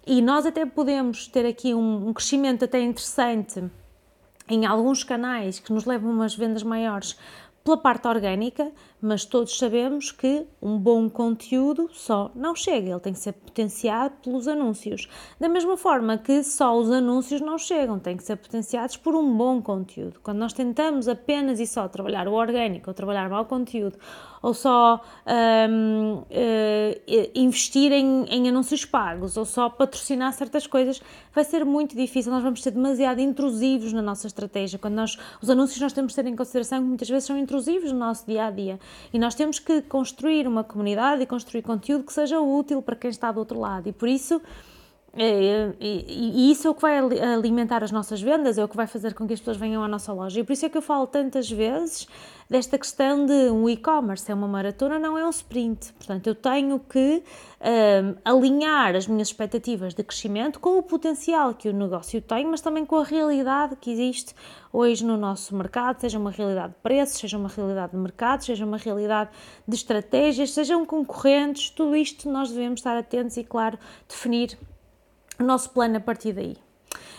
e 0.06 0.22
nós 0.22 0.46
até 0.46 0.64
podemos 0.64 1.26
ter 1.26 1.44
aqui 1.44 1.74
um, 1.74 2.08
um 2.08 2.12
crescimento 2.14 2.64
até 2.64 2.80
interessante 2.80 3.62
em 4.48 4.64
alguns 4.64 5.04
canais 5.04 5.58
que 5.58 5.70
nos 5.70 5.84
levam 5.84 6.10
a 6.10 6.14
umas 6.14 6.34
vendas 6.34 6.62
maiores 6.62 7.18
pela 7.68 7.76
parte 7.76 8.08
orgânica, 8.08 8.72
mas 8.98 9.26
todos 9.26 9.58
sabemos 9.58 10.10
que 10.10 10.46
um 10.60 10.78
bom 10.78 11.06
conteúdo 11.06 11.90
só 11.92 12.30
não 12.34 12.54
chega, 12.54 12.92
ele 12.92 13.00
tem 13.00 13.12
que 13.12 13.18
ser 13.18 13.32
potenciado 13.34 14.14
pelos 14.22 14.48
anúncios. 14.48 15.06
Da 15.38 15.50
mesma 15.50 15.76
forma 15.76 16.16
que 16.16 16.42
só 16.42 16.74
os 16.78 16.90
anúncios 16.90 17.42
não 17.42 17.58
chegam, 17.58 17.98
têm 17.98 18.16
que 18.16 18.22
ser 18.22 18.36
potenciados 18.36 18.96
por 18.96 19.14
um 19.14 19.36
bom 19.36 19.60
conteúdo. 19.60 20.18
Quando 20.22 20.38
nós 20.38 20.54
tentamos 20.54 21.08
apenas 21.08 21.60
e 21.60 21.66
só 21.66 21.86
trabalhar 21.88 22.26
o 22.26 22.32
orgânico 22.32 22.88
ou 22.88 22.94
trabalhar 22.94 23.28
mau 23.28 23.44
conteúdo, 23.44 23.98
ou 24.42 24.54
só 24.54 25.02
um, 25.70 26.18
uh, 26.18 26.26
eh, 26.30 27.30
investir 27.34 27.92
em, 27.92 28.24
em 28.24 28.48
anúncios 28.48 28.84
pagos, 28.84 29.36
ou 29.36 29.44
só 29.44 29.68
patrocinar 29.68 30.32
certas 30.32 30.66
coisas, 30.66 31.02
vai 31.34 31.44
ser 31.44 31.64
muito 31.64 31.96
difícil. 31.96 32.32
Nós 32.32 32.42
vamos 32.42 32.62
ser 32.62 32.70
demasiado 32.70 33.20
intrusivos 33.20 33.92
na 33.92 34.02
nossa 34.02 34.26
estratégia. 34.26 34.78
Quando 34.78 34.94
nós, 34.94 35.18
os 35.42 35.50
anúncios 35.50 35.80
nós 35.80 35.92
temos 35.92 36.14
que 36.14 36.22
ter 36.22 36.28
em 36.28 36.36
consideração 36.36 36.80
que 36.80 36.88
muitas 36.88 37.08
vezes 37.08 37.24
são 37.24 37.38
intrusivos 37.38 37.92
no 37.92 37.98
nosso 37.98 38.26
dia 38.26 38.46
a 38.46 38.50
dia. 38.50 38.78
E 39.12 39.18
nós 39.18 39.34
temos 39.34 39.58
que 39.58 39.82
construir 39.82 40.46
uma 40.46 40.64
comunidade 40.64 41.22
e 41.22 41.26
construir 41.26 41.62
conteúdo 41.62 42.04
que 42.04 42.12
seja 42.12 42.40
útil 42.40 42.80
para 42.82 42.96
quem 42.96 43.10
está 43.10 43.32
do 43.32 43.38
outro 43.38 43.58
lado. 43.58 43.88
E 43.88 43.92
por 43.92 44.08
isso 44.08 44.40
E, 45.16 45.74
e, 45.80 46.52
isso 46.52 46.68
é 46.68 46.70
o 46.70 46.74
que 46.74 46.82
vai 46.82 46.98
alimentar 46.98 47.82
as 47.82 47.90
nossas 47.90 48.20
vendas, 48.20 48.58
é 48.58 48.64
o 48.64 48.68
que 48.68 48.76
vai 48.76 48.86
fazer 48.86 49.14
com 49.14 49.26
que 49.26 49.32
as 49.32 49.40
pessoas 49.40 49.56
venham 49.56 49.82
à 49.82 49.88
nossa 49.88 50.12
loja. 50.12 50.40
E 50.40 50.44
por 50.44 50.52
isso 50.52 50.66
é 50.66 50.68
que 50.68 50.76
eu 50.76 50.82
falo 50.82 51.06
tantas 51.06 51.50
vezes 51.50 52.06
desta 52.48 52.78
questão 52.78 53.26
de 53.26 53.50
um 53.50 53.68
e-commerce 53.68 54.30
é 54.30 54.34
uma 54.34 54.48
maratona, 54.48 54.98
não 54.98 55.18
é 55.18 55.26
um 55.26 55.30
sprint. 55.30 55.92
Portanto, 55.94 56.26
eu 56.26 56.34
tenho 56.34 56.78
que 56.80 57.22
um, 57.60 58.14
alinhar 58.24 58.96
as 58.96 59.06
minhas 59.06 59.28
expectativas 59.28 59.94
de 59.94 60.02
crescimento 60.02 60.58
com 60.58 60.78
o 60.78 60.82
potencial 60.82 61.52
que 61.54 61.68
o 61.68 61.72
negócio 61.72 62.22
tem, 62.22 62.46
mas 62.46 62.60
também 62.60 62.86
com 62.86 62.96
a 62.96 63.04
realidade 63.04 63.76
que 63.76 63.90
existe 63.90 64.34
hoje 64.72 65.04
no 65.04 65.16
nosso 65.16 65.54
mercado, 65.54 66.00
seja 66.00 66.18
uma 66.18 66.30
realidade 66.30 66.74
de 66.74 66.78
preços, 66.82 67.18
seja 67.18 67.36
uma 67.36 67.48
realidade 67.48 67.92
de 67.92 67.98
mercado, 67.98 68.44
seja 68.44 68.64
uma 68.64 68.76
realidade 68.76 69.30
de 69.66 69.74
estratégias, 69.74 70.52
sejam 70.52 70.86
concorrentes, 70.86 71.70
tudo 71.70 71.96
isto 71.96 72.30
nós 72.30 72.50
devemos 72.50 72.80
estar 72.80 72.96
atentos 72.96 73.36
e, 73.36 73.44
claro, 73.44 73.78
definir 74.08 74.58
o 75.38 75.42
nosso 75.44 75.70
plano 75.70 75.96
a 75.96 76.00
partir 76.00 76.32
daí. 76.32 76.56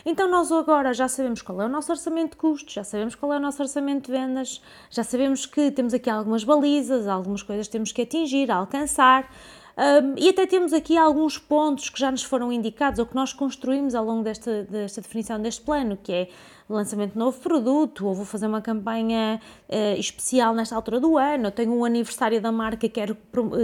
Então, 0.06 0.30
nós 0.30 0.52
agora 0.52 0.94
já 0.94 1.08
sabemos 1.08 1.42
qual 1.42 1.62
é 1.62 1.66
o 1.66 1.70
nosso 1.70 1.92
orçamento 1.92 2.32
de 2.32 2.38
custos, 2.38 2.74
já 2.74 2.84
sabemos 2.84 3.16
qual 3.16 3.34
é 3.34 3.38
o 3.38 3.40
nosso 3.40 3.62
orçamento 3.62 4.06
de 4.06 4.12
vendas, 4.12 4.62
já 4.90 5.04
sabemos 5.04 5.46
que 5.46 5.72
temos 5.72 5.94
aqui 5.94 6.10
algumas 6.10 6.44
balizas, 6.44 7.08
algumas 7.08 7.44
coisas 7.44 7.68
que 7.68 7.72
temos 7.72 7.92
que 7.92 8.02
atingir, 8.02 8.50
alcançar. 8.50 9.30
Um, 9.78 10.16
e 10.18 10.28
até 10.30 10.46
temos 10.46 10.74
aqui 10.74 10.98
alguns 10.98 11.38
pontos 11.38 11.90
que 11.90 11.98
já 11.98 12.12
nos 12.12 12.24
foram 12.24 12.52
indicados 12.52 13.00
ou 13.00 13.06
que 13.06 13.16
nós 13.16 13.32
construímos 13.32 13.96
ao 13.96 14.04
longo 14.04 14.24
desta, 14.24 14.64
desta 14.64 15.00
definição 15.00 15.42
deste 15.42 15.62
plano, 15.62 15.98
que 16.02 16.12
é 16.12 16.30
lançamento 16.68 17.14
de 17.14 17.18
novo 17.18 17.40
produto, 17.40 18.06
ou 18.06 18.14
vou 18.14 18.26
fazer 18.26 18.48
uma 18.48 18.62
campanha 18.62 19.40
uh, 19.70 20.00
especial 20.00 20.54
nesta 20.54 20.76
altura 20.76 21.00
do 21.00 21.18
ano, 21.18 21.48
eu 21.48 21.52
tenho 21.52 21.74
um 21.74 21.86
aniversário 21.86 22.42
da 22.42 22.52
marca 22.52 22.86
e 22.86 22.90
quero, 22.90 23.18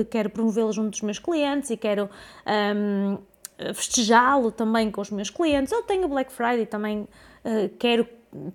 quero 0.09 0.29
promovê-lo 0.29 0.71
junto 0.71 0.91
dos 0.91 1.01
meus 1.01 1.19
clientes 1.19 1.69
e 1.69 1.77
quero 1.77 2.09
um, 2.47 3.17
festejá-lo 3.73 4.51
também 4.51 4.91
com 4.91 5.01
os 5.01 5.09
meus 5.09 5.29
clientes. 5.29 5.71
Eu 5.71 5.83
tenho 5.83 6.07
Black 6.07 6.31
Friday 6.31 6.65
também 6.65 7.01
uh, 7.01 7.69
quero 7.79 8.07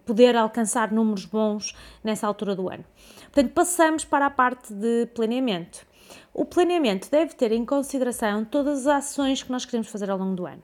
poder 0.04 0.36
alcançar 0.36 0.92
números 0.92 1.24
bons 1.24 1.74
nessa 2.04 2.26
altura 2.26 2.54
do 2.54 2.68
ano. 2.68 2.84
Portanto, 3.32 3.52
passamos 3.52 4.04
para 4.04 4.26
a 4.26 4.30
parte 4.30 4.72
de 4.72 5.06
planeamento. 5.14 5.86
O 6.34 6.44
planeamento 6.44 7.10
deve 7.10 7.34
ter 7.34 7.52
em 7.52 7.64
consideração 7.64 8.44
todas 8.44 8.86
as 8.86 9.04
ações 9.04 9.42
que 9.42 9.50
nós 9.50 9.64
queremos 9.64 9.88
fazer 9.88 10.10
ao 10.10 10.18
longo 10.18 10.34
do 10.34 10.46
ano. 10.46 10.62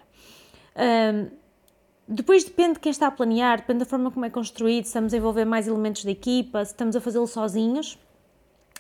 Um, 0.77 1.31
depois 2.09 2.45
depende 2.45 2.75
de 2.75 2.81
quem 2.81 2.91
está 2.91 3.09
a 3.09 3.11
planear, 3.11 3.59
depende 3.59 3.81
da 3.81 3.85
forma 3.85 4.11
como 4.11 4.25
é 4.25 4.31
construído, 4.31 4.85
se 4.85 4.91
estamos 4.91 5.13
a 5.13 5.17
envolver 5.17 5.45
mais 5.45 5.67
elementos 5.67 6.05
da 6.05 6.11
equipa, 6.11 6.65
se 6.65 6.73
estamos 6.73 6.95
a 6.95 7.01
fazê-lo 7.01 7.27
sozinhos, 7.27 7.99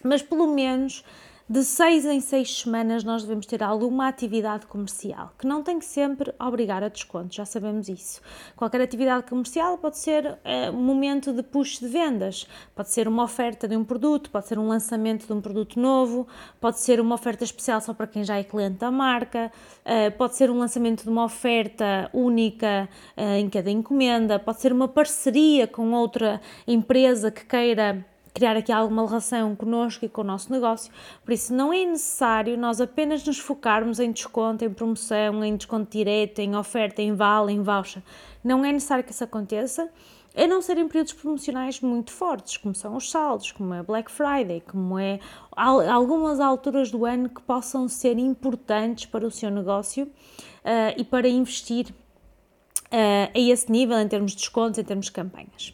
mas 0.04 0.22
pelo 0.22 0.46
menos 0.46 1.04
de 1.48 1.62
seis 1.62 2.04
em 2.04 2.20
seis 2.20 2.62
semanas 2.62 3.04
nós 3.04 3.22
devemos 3.22 3.46
ter 3.46 3.62
alguma 3.62 4.08
atividade 4.08 4.66
comercial, 4.66 5.32
que 5.38 5.46
não 5.46 5.62
tem 5.62 5.78
que 5.78 5.84
sempre 5.84 6.34
obrigar 6.40 6.82
a 6.82 6.88
desconto, 6.88 7.36
já 7.36 7.44
sabemos 7.44 7.88
isso. 7.88 8.20
Qualquer 8.56 8.80
atividade 8.80 9.28
comercial 9.28 9.78
pode 9.78 9.96
ser 9.96 10.38
é, 10.42 10.68
um 10.70 10.82
momento 10.82 11.32
de 11.32 11.44
push 11.44 11.78
de 11.78 11.86
vendas, 11.86 12.48
pode 12.74 12.90
ser 12.90 13.06
uma 13.06 13.22
oferta 13.22 13.68
de 13.68 13.76
um 13.76 13.84
produto, 13.84 14.28
pode 14.28 14.48
ser 14.48 14.58
um 14.58 14.66
lançamento 14.66 15.24
de 15.24 15.32
um 15.32 15.40
produto 15.40 15.78
novo, 15.78 16.26
pode 16.60 16.80
ser 16.80 17.00
uma 17.00 17.14
oferta 17.14 17.44
especial 17.44 17.80
só 17.80 17.94
para 17.94 18.08
quem 18.08 18.24
já 18.24 18.36
é 18.36 18.42
cliente 18.42 18.78
da 18.78 18.90
marca, 18.90 19.52
é, 19.84 20.10
pode 20.10 20.34
ser 20.34 20.50
um 20.50 20.58
lançamento 20.58 21.04
de 21.04 21.08
uma 21.08 21.24
oferta 21.24 22.10
única 22.12 22.88
é, 23.16 23.38
em 23.38 23.48
cada 23.48 23.70
encomenda, 23.70 24.36
pode 24.36 24.60
ser 24.60 24.72
uma 24.72 24.88
parceria 24.88 25.68
com 25.68 25.92
outra 25.92 26.40
empresa 26.66 27.30
que 27.30 27.44
queira 27.44 28.04
criar 28.36 28.54
aqui 28.54 28.70
alguma 28.70 29.06
relação 29.06 29.56
connosco 29.56 30.04
e 30.04 30.10
com 30.10 30.20
o 30.20 30.24
nosso 30.24 30.52
negócio. 30.52 30.92
Por 31.24 31.32
isso, 31.32 31.54
não 31.54 31.72
é 31.72 31.86
necessário 31.86 32.58
nós 32.58 32.82
apenas 32.82 33.24
nos 33.24 33.38
focarmos 33.38 33.98
em 33.98 34.12
desconto, 34.12 34.62
em 34.62 34.70
promoção, 34.70 35.42
em 35.42 35.56
desconto 35.56 35.90
direto, 35.90 36.40
em 36.40 36.54
oferta, 36.54 37.00
em 37.00 37.14
vale, 37.14 37.54
em 37.54 37.62
voucher. 37.62 38.02
Não 38.44 38.62
é 38.62 38.70
necessário 38.70 39.02
que 39.02 39.10
isso 39.10 39.24
aconteça, 39.24 39.88
a 40.36 40.46
não 40.46 40.60
ser 40.60 40.76
em 40.76 40.86
períodos 40.86 41.14
promocionais 41.14 41.80
muito 41.80 42.12
fortes, 42.12 42.58
como 42.58 42.74
são 42.74 42.94
os 42.94 43.10
saldos, 43.10 43.52
como 43.52 43.72
é 43.72 43.82
Black 43.82 44.10
Friday, 44.10 44.60
como 44.60 44.98
é 44.98 45.18
algumas 45.56 46.38
alturas 46.38 46.90
do 46.90 47.06
ano 47.06 47.30
que 47.30 47.40
possam 47.40 47.88
ser 47.88 48.18
importantes 48.18 49.06
para 49.06 49.26
o 49.26 49.30
seu 49.30 49.50
negócio 49.50 50.04
uh, 50.04 50.92
e 50.94 51.04
para 51.04 51.26
investir 51.26 51.86
uh, 51.88 53.30
a 53.34 53.38
esse 53.38 53.72
nível 53.72 53.98
em 53.98 54.06
termos 54.06 54.32
de 54.32 54.38
descontos, 54.38 54.78
em 54.78 54.84
termos 54.84 55.06
de 55.06 55.12
campanhas. 55.12 55.72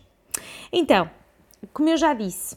Então, 0.73 1.11
como 1.73 1.88
eu 1.88 1.97
já 1.97 2.12
disse, 2.14 2.57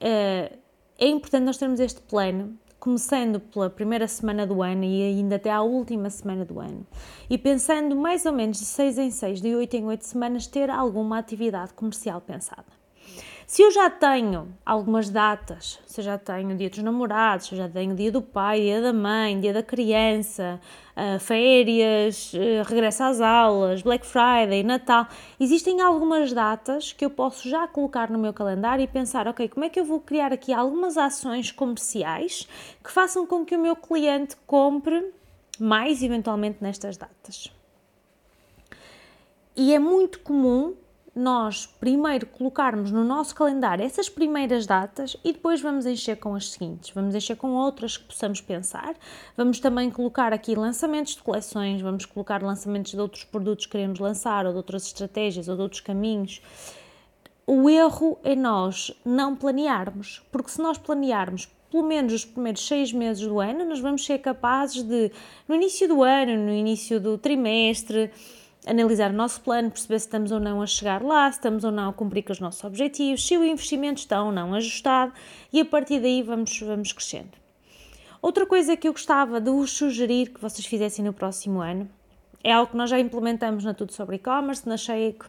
eh, 0.00 0.58
é 0.98 1.08
importante 1.08 1.44
nós 1.44 1.56
termos 1.56 1.80
este 1.80 2.00
plano, 2.02 2.58
começando 2.78 3.40
pela 3.40 3.70
primeira 3.70 4.08
semana 4.08 4.46
do 4.46 4.62
ano 4.62 4.84
e 4.84 5.02
ainda 5.02 5.36
até 5.36 5.50
à 5.50 5.62
última 5.62 6.10
semana 6.10 6.44
do 6.44 6.58
ano, 6.60 6.86
e 7.30 7.38
pensando 7.38 7.94
mais 7.94 8.26
ou 8.26 8.32
menos 8.32 8.58
de 8.58 8.64
6 8.64 8.98
em 8.98 9.10
6, 9.10 9.40
de 9.40 9.54
8 9.54 9.74
em 9.74 9.84
8 9.86 10.04
semanas, 10.04 10.46
ter 10.46 10.68
alguma 10.68 11.18
atividade 11.18 11.72
comercial 11.74 12.20
pensada. 12.20 12.81
Se 13.52 13.60
eu 13.60 13.70
já 13.70 13.90
tenho 13.90 14.48
algumas 14.64 15.10
datas, 15.10 15.78
se 15.84 16.00
eu 16.00 16.04
já 16.06 16.16
tenho 16.16 16.56
dia 16.56 16.70
dos 16.70 16.78
namorados, 16.78 17.48
se 17.48 17.52
eu 17.52 17.58
já 17.58 17.68
tenho 17.68 17.94
dia 17.94 18.10
do 18.10 18.22
pai, 18.22 18.62
dia 18.62 18.80
da 18.80 18.94
mãe, 18.94 19.38
dia 19.38 19.52
da 19.52 19.62
criança, 19.62 20.58
uh, 20.96 21.20
férias, 21.20 22.32
uh, 22.32 22.66
regresso 22.66 23.02
às 23.02 23.20
aulas, 23.20 23.82
Black 23.82 24.06
Friday, 24.06 24.62
Natal, 24.62 25.06
existem 25.38 25.82
algumas 25.82 26.32
datas 26.32 26.94
que 26.94 27.04
eu 27.04 27.10
posso 27.10 27.46
já 27.46 27.68
colocar 27.68 28.08
no 28.08 28.18
meu 28.18 28.32
calendário 28.32 28.84
e 28.84 28.88
pensar, 28.88 29.28
ok, 29.28 29.46
como 29.50 29.66
é 29.66 29.68
que 29.68 29.78
eu 29.78 29.84
vou 29.84 30.00
criar 30.00 30.32
aqui 30.32 30.50
algumas 30.50 30.96
ações 30.96 31.52
comerciais 31.52 32.48
que 32.82 32.90
façam 32.90 33.26
com 33.26 33.44
que 33.44 33.54
o 33.54 33.60
meu 33.60 33.76
cliente 33.76 34.34
compre 34.46 35.12
mais 35.60 36.02
eventualmente 36.02 36.56
nestas 36.62 36.96
datas. 36.96 37.52
E 39.54 39.74
é 39.74 39.78
muito 39.78 40.20
comum 40.20 40.74
nós 41.14 41.66
primeiro 41.66 42.26
colocarmos 42.26 42.90
no 42.90 43.04
nosso 43.04 43.34
calendário 43.34 43.84
essas 43.84 44.08
primeiras 44.08 44.66
datas 44.66 45.16
e 45.22 45.32
depois 45.32 45.60
vamos 45.60 45.84
encher 45.84 46.16
com 46.16 46.34
as 46.34 46.50
seguintes. 46.50 46.90
Vamos 46.90 47.14
encher 47.14 47.36
com 47.36 47.52
outras 47.52 47.98
que 47.98 48.04
possamos 48.04 48.40
pensar. 48.40 48.94
Vamos 49.36 49.60
também 49.60 49.90
colocar 49.90 50.32
aqui 50.32 50.54
lançamentos 50.54 51.14
de 51.14 51.22
coleções, 51.22 51.82
vamos 51.82 52.06
colocar 52.06 52.42
lançamentos 52.42 52.92
de 52.92 53.00
outros 53.00 53.24
produtos 53.24 53.66
que 53.66 53.72
queremos 53.72 53.98
lançar, 53.98 54.46
ou 54.46 54.52
de 54.52 54.56
outras 54.56 54.86
estratégias, 54.86 55.48
ou 55.48 55.56
de 55.56 55.62
outros 55.62 55.80
caminhos. 55.82 56.40
O 57.46 57.68
erro 57.68 58.18
é 58.22 58.34
nós 58.34 58.92
não 59.04 59.36
planearmos, 59.36 60.22
porque 60.32 60.50
se 60.50 60.62
nós 60.62 60.78
planearmos 60.78 61.48
pelo 61.70 61.82
menos 61.82 62.12
os 62.12 62.24
primeiros 62.24 62.66
seis 62.66 62.92
meses 62.92 63.26
do 63.26 63.40
ano, 63.40 63.64
nós 63.64 63.80
vamos 63.80 64.04
ser 64.04 64.18
capazes 64.18 64.82
de, 64.82 65.10
no 65.48 65.54
início 65.54 65.88
do 65.88 66.02
ano, 66.02 66.36
no 66.36 66.52
início 66.52 67.00
do 67.00 67.16
trimestre, 67.16 68.10
analisar 68.66 69.10
o 69.10 69.14
nosso 69.14 69.40
plano, 69.40 69.70
perceber 69.70 69.98
se 69.98 70.06
estamos 70.06 70.30
ou 70.30 70.38
não 70.38 70.62
a 70.62 70.66
chegar 70.66 71.02
lá, 71.02 71.30
se 71.30 71.38
estamos 71.38 71.64
ou 71.64 71.72
não 71.72 71.90
a 71.90 71.92
cumprir 71.92 72.22
com 72.22 72.32
os 72.32 72.40
nossos 72.40 72.62
objetivos, 72.64 73.26
se 73.26 73.36
o 73.36 73.44
investimento 73.44 74.00
está 74.00 74.22
ou 74.22 74.30
não 74.30 74.54
ajustado 74.54 75.12
e 75.52 75.60
a 75.60 75.64
partir 75.64 76.00
daí 76.00 76.22
vamos, 76.22 76.58
vamos 76.60 76.92
crescendo. 76.92 77.30
Outra 78.20 78.46
coisa 78.46 78.76
que 78.76 78.86
eu 78.86 78.92
gostava 78.92 79.40
de 79.40 79.50
vos 79.50 79.72
sugerir 79.72 80.30
que 80.30 80.40
vocês 80.40 80.64
fizessem 80.64 81.04
no 81.04 81.12
próximo 81.12 81.60
ano 81.60 81.88
é 82.44 82.52
algo 82.52 82.70
que 82.70 82.76
nós 82.76 82.88
já 82.88 82.98
implementamos 83.00 83.64
na 83.64 83.74
Tudo 83.74 83.92
sobre 83.92 84.16
E-Commerce, 84.16 84.68
na 84.68 84.76
Shake, 84.76 85.26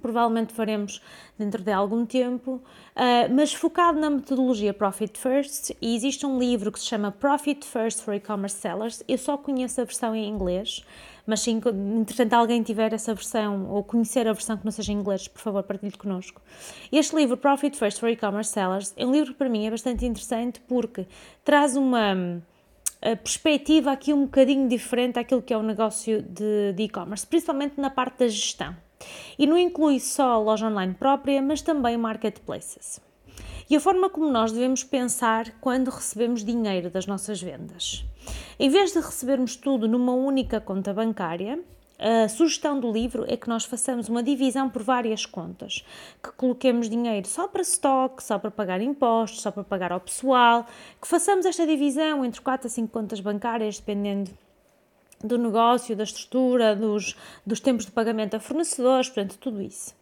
provavelmente 0.00 0.52
faremos 0.52 1.00
dentro 1.38 1.62
de 1.62 1.72
algum 1.72 2.04
tempo, 2.06 2.52
uh, 2.52 3.34
mas 3.34 3.52
focado 3.52 4.00
na 4.00 4.10
metodologia 4.10 4.72
Profit 4.72 5.18
First, 5.18 5.70
e 5.80 5.94
existe 5.94 6.26
um 6.26 6.38
livro 6.38 6.72
que 6.72 6.80
se 6.80 6.86
chama 6.86 7.12
Profit 7.12 7.64
First 7.64 8.02
for 8.02 8.14
E-Commerce 8.14 8.56
Sellers, 8.56 9.02
eu 9.06 9.18
só 9.18 9.36
conheço 9.36 9.80
a 9.80 9.84
versão 9.84 10.14
em 10.14 10.28
inglês, 10.28 10.84
mas 11.26 11.40
se 11.40 11.50
entretanto 11.50 12.34
alguém 12.34 12.62
tiver 12.62 12.92
essa 12.92 13.14
versão 13.14 13.68
ou 13.70 13.84
conhecer 13.84 14.26
a 14.28 14.32
versão 14.32 14.56
que 14.56 14.64
não 14.64 14.72
seja 14.72 14.92
em 14.92 14.96
inglês, 14.96 15.28
por 15.28 15.40
favor, 15.40 15.62
partilhe 15.62 15.96
connosco. 15.96 16.40
Este 16.90 17.16
livro, 17.16 17.36
Profit 17.36 17.76
First 17.76 18.00
for 18.00 18.08
E-Commerce 18.08 18.50
Sellers, 18.52 18.92
é 18.96 19.04
um 19.06 19.12
livro 19.12 19.32
que 19.32 19.38
para 19.38 19.48
mim 19.48 19.66
é 19.66 19.70
bastante 19.70 20.04
interessante 20.06 20.60
porque 20.68 21.06
traz 21.44 21.76
uma 21.76 22.42
perspectiva 23.22 23.92
aqui 23.92 24.12
um 24.12 24.24
bocadinho 24.24 24.68
diferente 24.68 25.14
daquilo 25.14 25.40
que 25.40 25.54
é 25.54 25.56
o 25.56 25.62
negócio 25.62 26.20
de 26.20 26.74
e-commerce, 26.78 27.26
principalmente 27.26 27.80
na 27.80 27.88
parte 27.88 28.18
da 28.18 28.28
gestão. 28.28 28.76
E 29.38 29.46
não 29.46 29.56
inclui 29.56 29.98
só 29.98 30.32
a 30.32 30.38
loja 30.38 30.66
online 30.66 30.92
própria, 30.92 31.40
mas 31.40 31.62
também 31.62 31.96
marketplaces. 31.96 33.00
E 33.70 33.76
a 33.76 33.80
forma 33.80 34.10
como 34.10 34.28
nós 34.28 34.50
devemos 34.50 34.82
pensar 34.82 35.52
quando 35.60 35.92
recebemos 35.92 36.44
dinheiro 36.44 36.90
das 36.90 37.06
nossas 37.06 37.40
vendas. 37.40 38.04
Em 38.58 38.68
vez 38.68 38.92
de 38.92 38.98
recebermos 38.98 39.54
tudo 39.54 39.86
numa 39.86 40.12
única 40.12 40.60
conta 40.60 40.92
bancária, 40.92 41.62
a 41.96 42.28
sugestão 42.28 42.80
do 42.80 42.90
livro 42.90 43.24
é 43.28 43.36
que 43.36 43.48
nós 43.48 43.64
façamos 43.64 44.08
uma 44.08 44.24
divisão 44.24 44.68
por 44.68 44.82
várias 44.82 45.24
contas, 45.24 45.84
que 46.20 46.32
coloquemos 46.32 46.90
dinheiro 46.90 47.28
só 47.28 47.46
para 47.46 47.62
stock, 47.62 48.20
só 48.20 48.40
para 48.40 48.50
pagar 48.50 48.80
impostos, 48.80 49.40
só 49.40 49.52
para 49.52 49.62
pagar 49.62 49.92
ao 49.92 50.00
pessoal, 50.00 50.66
que 51.00 51.06
façamos 51.06 51.46
esta 51.46 51.64
divisão 51.64 52.24
entre 52.24 52.40
4 52.40 52.66
a 52.66 52.70
5 52.70 52.88
contas 52.88 53.20
bancárias, 53.20 53.78
dependendo 53.78 54.32
do 55.22 55.38
negócio, 55.38 55.94
da 55.94 56.02
estrutura, 56.02 56.74
dos, 56.74 57.14
dos 57.46 57.60
tempos 57.60 57.86
de 57.86 57.92
pagamento 57.92 58.34
a 58.34 58.40
fornecedores, 58.40 59.08
portanto, 59.08 59.38
tudo 59.38 59.62
isso. 59.62 59.94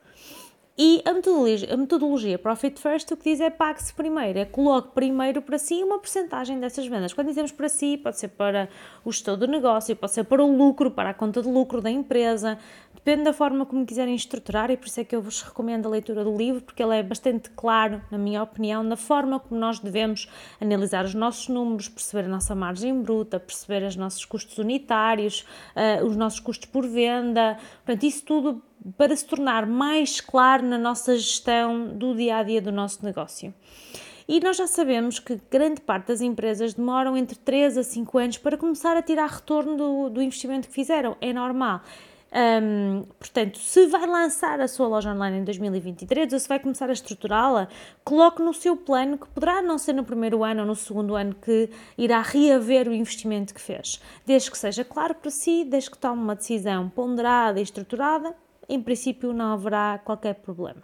E 0.81 1.03
a 1.05 1.13
metodologia, 1.13 1.75
a 1.75 1.77
metodologia 1.77 2.39
Profit 2.39 2.81
First 2.81 3.11
o 3.11 3.17
que 3.17 3.25
diz 3.25 3.41
é 3.41 3.51
pague-se 3.51 3.93
primeiro, 3.93 4.39
é 4.39 4.45
coloque 4.45 4.95
primeiro 4.95 5.43
para 5.43 5.59
si 5.59 5.83
uma 5.83 5.99
porcentagem 5.99 6.61
dessas 6.61 6.87
vendas. 6.87 7.13
Quando 7.13 7.27
dizemos 7.27 7.51
para 7.51 7.69
si, 7.69 7.97
pode 7.97 8.17
ser 8.17 8.29
para 8.29 8.69
o 9.05 9.11
gestor 9.11 9.37
do 9.37 9.49
negócio, 9.49 9.97
pode 9.97 10.13
ser 10.13 10.23
para 10.23 10.41
o 10.41 10.57
lucro, 10.57 10.89
para 10.89 11.11
a 11.11 11.15
conta 11.15 11.43
de 11.43 11.49
lucro 11.49 11.81
da 11.81 11.91
empresa, 11.91 12.61
depende 13.09 13.25
da 13.25 13.33
forma 13.33 13.65
como 13.65 13.87
quiserem 13.87 14.15
estruturar 14.15 14.71
e 14.71 14.77
por 14.77 14.87
isso 14.87 15.01
é 15.01 15.05
que 15.05 15.17
eu 15.17 15.23
vos 15.23 15.41
recomendo 15.41 15.87
a 15.87 15.89
leitura 15.89 16.23
do 16.23 16.37
livro, 16.37 16.61
porque 16.61 16.83
ele 16.83 16.95
é 16.95 17.03
bastante 17.03 17.49
claro, 17.57 18.03
na 18.11 18.19
minha 18.19 18.43
opinião, 18.43 18.83
na 18.83 18.97
forma 18.97 19.41
como 19.41 19.59
nós 19.59 19.79
devemos 19.79 20.29
analisar 20.61 21.07
os 21.07 21.15
nossos 21.15 21.49
números, 21.49 21.89
perceber 21.89 22.27
a 22.27 22.29
nossa 22.29 22.55
margem 22.55 23.01
bruta, 23.01 23.41
perceber 23.41 23.83
os 23.83 23.97
nossos 23.97 24.27
custos 24.27 24.59
unitários, 24.59 25.47
uh, 25.75 26.05
os 26.05 26.17
nossos 26.17 26.39
custos 26.39 26.69
por 26.69 26.87
venda, 26.87 27.57
portanto, 27.83 28.03
isso 28.03 28.27
tudo 28.27 28.63
para 28.99 29.17
se 29.17 29.25
tornar 29.25 29.65
mais 29.65 30.21
claro 30.21 30.67
na 30.67 30.77
nossa 30.77 31.17
gestão 31.17 31.89
do 31.89 32.15
dia 32.15 32.37
a 32.37 32.43
dia 32.43 32.61
do 32.61 32.71
nosso 32.71 33.03
negócio. 33.03 33.55
E 34.29 34.39
nós 34.41 34.59
já 34.59 34.67
sabemos 34.67 35.19
que 35.19 35.41
grande 35.51 35.81
parte 35.81 36.09
das 36.09 36.21
empresas 36.21 36.75
demoram 36.75 37.17
entre 37.17 37.39
3 37.39 37.79
a 37.79 37.83
5 37.83 38.19
anos 38.19 38.37
para 38.37 38.59
começar 38.59 38.95
a 38.95 39.01
tirar 39.01 39.31
retorno 39.31 39.75
do, 39.75 40.11
do 40.11 40.21
investimento 40.21 40.69
que 40.69 40.75
fizeram. 40.75 41.17
É 41.19 41.33
normal. 41.33 41.81
Um, 42.31 43.05
portanto, 43.19 43.59
se 43.59 43.87
vai 43.87 44.07
lançar 44.07 44.61
a 44.61 44.69
sua 44.69 44.87
loja 44.87 45.11
online 45.13 45.39
em 45.39 45.45
2023 45.45 46.33
ou 46.33 46.39
se 46.39 46.49
vai 46.49 46.59
começar 46.59 46.91
a 46.91 46.93
estruturá-la, 46.93 47.69
coloque 48.05 48.43
no 48.43 48.53
seu 48.53 48.77
plano 48.77 49.17
que 49.17 49.27
poderá 49.29 49.63
não 49.63 49.79
ser 49.79 49.95
no 49.95 50.05
primeiro 50.05 50.45
ano 50.45 50.61
ou 50.61 50.67
no 50.67 50.77
segundo 50.77 51.15
ano 51.15 51.35
que 51.35 51.71
irá 51.97 52.21
reaver 52.21 52.87
o 52.87 52.93
investimento 52.93 53.55
que 53.55 53.61
fez. 53.61 54.01
Desde 54.27 54.51
que 54.51 54.59
seja 54.59 54.85
claro 54.85 55.15
para 55.15 55.31
si, 55.31 55.65
desde 55.65 55.91
que 55.91 55.99
tome 55.99 56.23
uma 56.23 56.37
decisão 56.37 56.89
ponderada 56.91 57.59
e 57.61 57.63
estruturada, 57.63 58.35
em 58.69 58.83
princípio 58.83 59.33
não 59.33 59.55
haverá 59.55 59.99
qualquer 60.05 60.35
problema. 60.35 60.83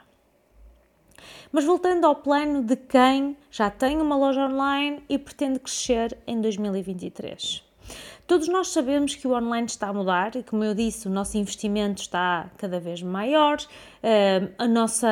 Mas 1.53 1.65
voltando 1.65 2.07
ao 2.07 2.17
plano 2.17 2.63
de 2.63 2.77
quem 2.77 3.37
já 3.51 3.71
tem 3.71 4.01
uma 4.01 4.17
loja 4.17 4.47
online 4.47 5.03
e 5.09 5.19
pretende 5.19 5.59
crescer 5.59 6.17
em 6.27 6.41
2023. 6.41 7.74
Todos 8.27 8.49
nós 8.49 8.69
sabemos 8.69 9.15
que 9.15 9.29
o 9.29 9.35
online 9.35 9.67
está 9.67 9.89
a 9.89 9.93
mudar 9.93 10.35
e, 10.35 10.43
como 10.43 10.65
eu 10.65 10.75
disse, 10.75 11.07
o 11.07 11.11
nosso 11.11 11.37
investimento 11.37 12.01
está 12.01 12.51
cada 12.57 12.81
vez 12.81 13.03
maior, 13.03 13.59
uh, 13.59 14.65
o 14.65 14.67
nosso 14.67 15.05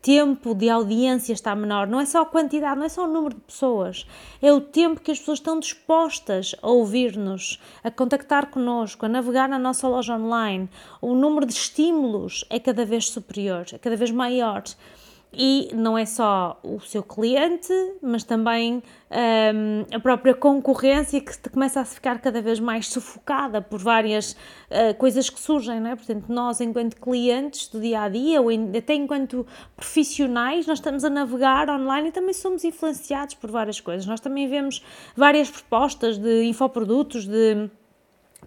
tempo 0.00 0.54
de 0.54 0.70
audiência 0.70 1.34
está 1.34 1.54
menor. 1.54 1.86
Não 1.86 2.00
é 2.00 2.06
só 2.06 2.22
a 2.22 2.26
quantidade, 2.26 2.78
não 2.78 2.86
é 2.86 2.88
só 2.88 3.04
o 3.04 3.12
número 3.12 3.34
de 3.34 3.42
pessoas, 3.42 4.06
é 4.40 4.50
o 4.50 4.58
tempo 4.58 5.02
que 5.02 5.10
as 5.10 5.18
pessoas 5.18 5.38
estão 5.38 5.60
dispostas 5.60 6.54
a 6.62 6.70
ouvir-nos, 6.70 7.60
a 7.84 7.90
contactar 7.90 8.46
connosco, 8.46 9.04
a 9.04 9.08
navegar 9.08 9.50
na 9.50 9.58
nossa 9.58 9.86
loja 9.86 10.16
online. 10.16 10.66
O 11.02 11.14
número 11.14 11.44
de 11.44 11.52
estímulos 11.52 12.42
é 12.48 12.58
cada 12.58 12.86
vez 12.86 13.10
superior, 13.10 13.66
é 13.70 13.76
cada 13.76 13.96
vez 13.96 14.10
maior 14.10 14.62
e 15.32 15.68
não 15.74 15.98
é 15.98 16.06
só 16.06 16.58
o 16.62 16.80
seu 16.80 17.02
cliente, 17.02 17.72
mas 18.00 18.24
também 18.24 18.82
um, 19.10 19.94
a 19.94 20.00
própria 20.00 20.34
concorrência 20.34 21.20
que 21.20 21.36
começa 21.50 21.80
a 21.80 21.84
ficar 21.84 22.20
cada 22.20 22.40
vez 22.40 22.58
mais 22.58 22.88
sufocada 22.88 23.60
por 23.60 23.78
várias 23.78 24.32
uh, 24.32 24.94
coisas 24.96 25.28
que 25.28 25.38
surgem, 25.38 25.78
não 25.78 25.90
é? 25.90 25.96
Portanto, 25.96 26.24
nós, 26.28 26.60
enquanto 26.60 26.96
clientes 26.96 27.68
do 27.68 27.80
dia 27.80 28.02
a 28.02 28.08
dia, 28.08 28.40
ou 28.40 28.48
até 28.76 28.94
enquanto 28.94 29.46
profissionais, 29.76 30.66
nós 30.66 30.78
estamos 30.78 31.04
a 31.04 31.10
navegar 31.10 31.68
online 31.68 32.08
e 32.08 32.12
também 32.12 32.32
somos 32.32 32.64
influenciados 32.64 33.34
por 33.34 33.50
várias 33.50 33.80
coisas. 33.80 34.06
Nós 34.06 34.20
também 34.20 34.48
vemos 34.48 34.82
várias 35.14 35.50
propostas 35.50 36.16
de 36.16 36.44
infoprodutos, 36.44 37.26
de 37.26 37.68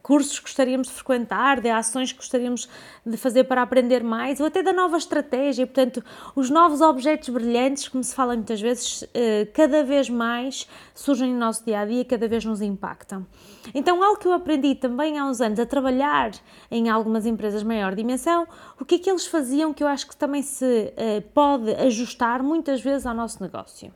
cursos 0.02 0.40
que 0.40 0.46
gostaríamos 0.46 0.88
de 0.88 0.94
frequentar, 0.94 1.62
de 1.62 1.70
ações 1.70 2.12
que 2.12 2.18
gostaríamos 2.18 2.70
de 3.06 3.18
fazer 3.18 3.46
para 3.46 3.62
aprender 3.62 4.04
mais, 4.04 4.40
ou 4.40 4.48
até 4.48 4.64
da 4.64 4.74
nova 4.74 4.98
estratégia. 4.98 5.66
Portanto, 5.66 6.04
os 6.36 6.50
novos 6.50 6.82
objetos 6.82 7.30
brilhantes, 7.30 7.88
como 7.88 8.04
se 8.04 8.14
fala 8.14 8.36
muitas 8.36 8.62
vezes, 8.62 9.04
eh, 9.14 9.48
cada 9.54 9.84
vez 9.84 10.10
mais 10.10 10.68
surgem 10.94 11.34
no 11.34 11.40
nosso 11.40 11.64
dia 11.66 11.80
a 11.80 11.86
dia, 11.86 12.04
cada 12.06 12.28
vez 12.28 12.44
nos 12.46 12.62
impactam. 12.62 13.26
Então, 13.74 14.04
algo 14.04 14.20
que 14.20 14.28
eu 14.28 14.34
aprendi 14.34 14.76
também 14.76 15.18
há 15.18 15.26
uns 15.26 15.42
anos 15.42 15.60
a 15.60 15.66
trabalhar 15.66 16.32
em 16.72 16.90
algumas 16.90 17.26
empresas 17.26 17.62
de 17.62 17.68
maior 17.68 17.96
dimensão, 17.96 18.48
o 18.80 18.86
que 18.86 18.96
é 18.96 19.00
que 19.00 19.10
eles 19.10 19.28
faziam 19.28 19.74
que 19.74 19.84
eu 19.84 19.88
acho 19.88 20.08
que 20.08 20.16
também 20.16 20.42
se 20.42 20.94
eh, 20.96 21.22
pode 21.34 21.72
ajustar 21.76 22.42
muitas 22.42 22.82
vezes 22.82 23.06
ao 23.06 23.14
nosso 23.14 23.42
negócio 23.42 23.94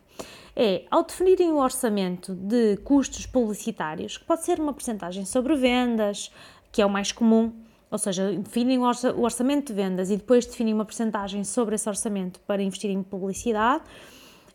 é, 0.55 0.85
ao 0.91 1.03
definirem 1.03 1.51
o 1.51 1.57
orçamento 1.57 2.33
de 2.35 2.77
custos 2.77 3.25
publicitários, 3.25 4.17
que 4.17 4.25
pode 4.25 4.43
ser 4.43 4.59
uma 4.59 4.73
porcentagem 4.73 5.25
sobre 5.25 5.55
vendas, 5.55 6.31
que 6.71 6.81
é 6.81 6.85
o 6.85 6.89
mais 6.89 7.11
comum, 7.11 7.53
ou 7.89 7.97
seja, 7.97 8.31
definem 8.31 8.79
o 8.79 9.21
orçamento 9.21 9.67
de 9.67 9.73
vendas 9.73 10.09
e 10.09 10.17
depois 10.17 10.45
definem 10.45 10.73
uma 10.73 10.85
porcentagem 10.85 11.43
sobre 11.43 11.75
esse 11.75 11.87
orçamento 11.87 12.39
para 12.41 12.61
investir 12.61 12.89
em 12.89 13.03
publicidade, 13.03 13.83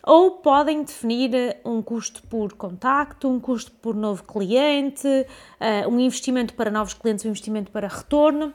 ou 0.02 0.32
podem 0.32 0.82
definir 0.82 1.34
eh, 1.34 1.60
um 1.64 1.82
custo 1.82 2.22
por 2.24 2.54
contacto, 2.54 3.28
um 3.28 3.38
custo 3.38 3.70
por 3.72 3.94
novo 3.94 4.24
cliente, 4.24 5.06
eh, 5.60 5.86
um 5.86 6.00
investimento 6.00 6.54
para 6.54 6.70
novos 6.70 6.94
clientes, 6.94 7.24
um 7.24 7.28
investimento 7.28 7.70
para 7.70 7.86
retorno. 7.86 8.52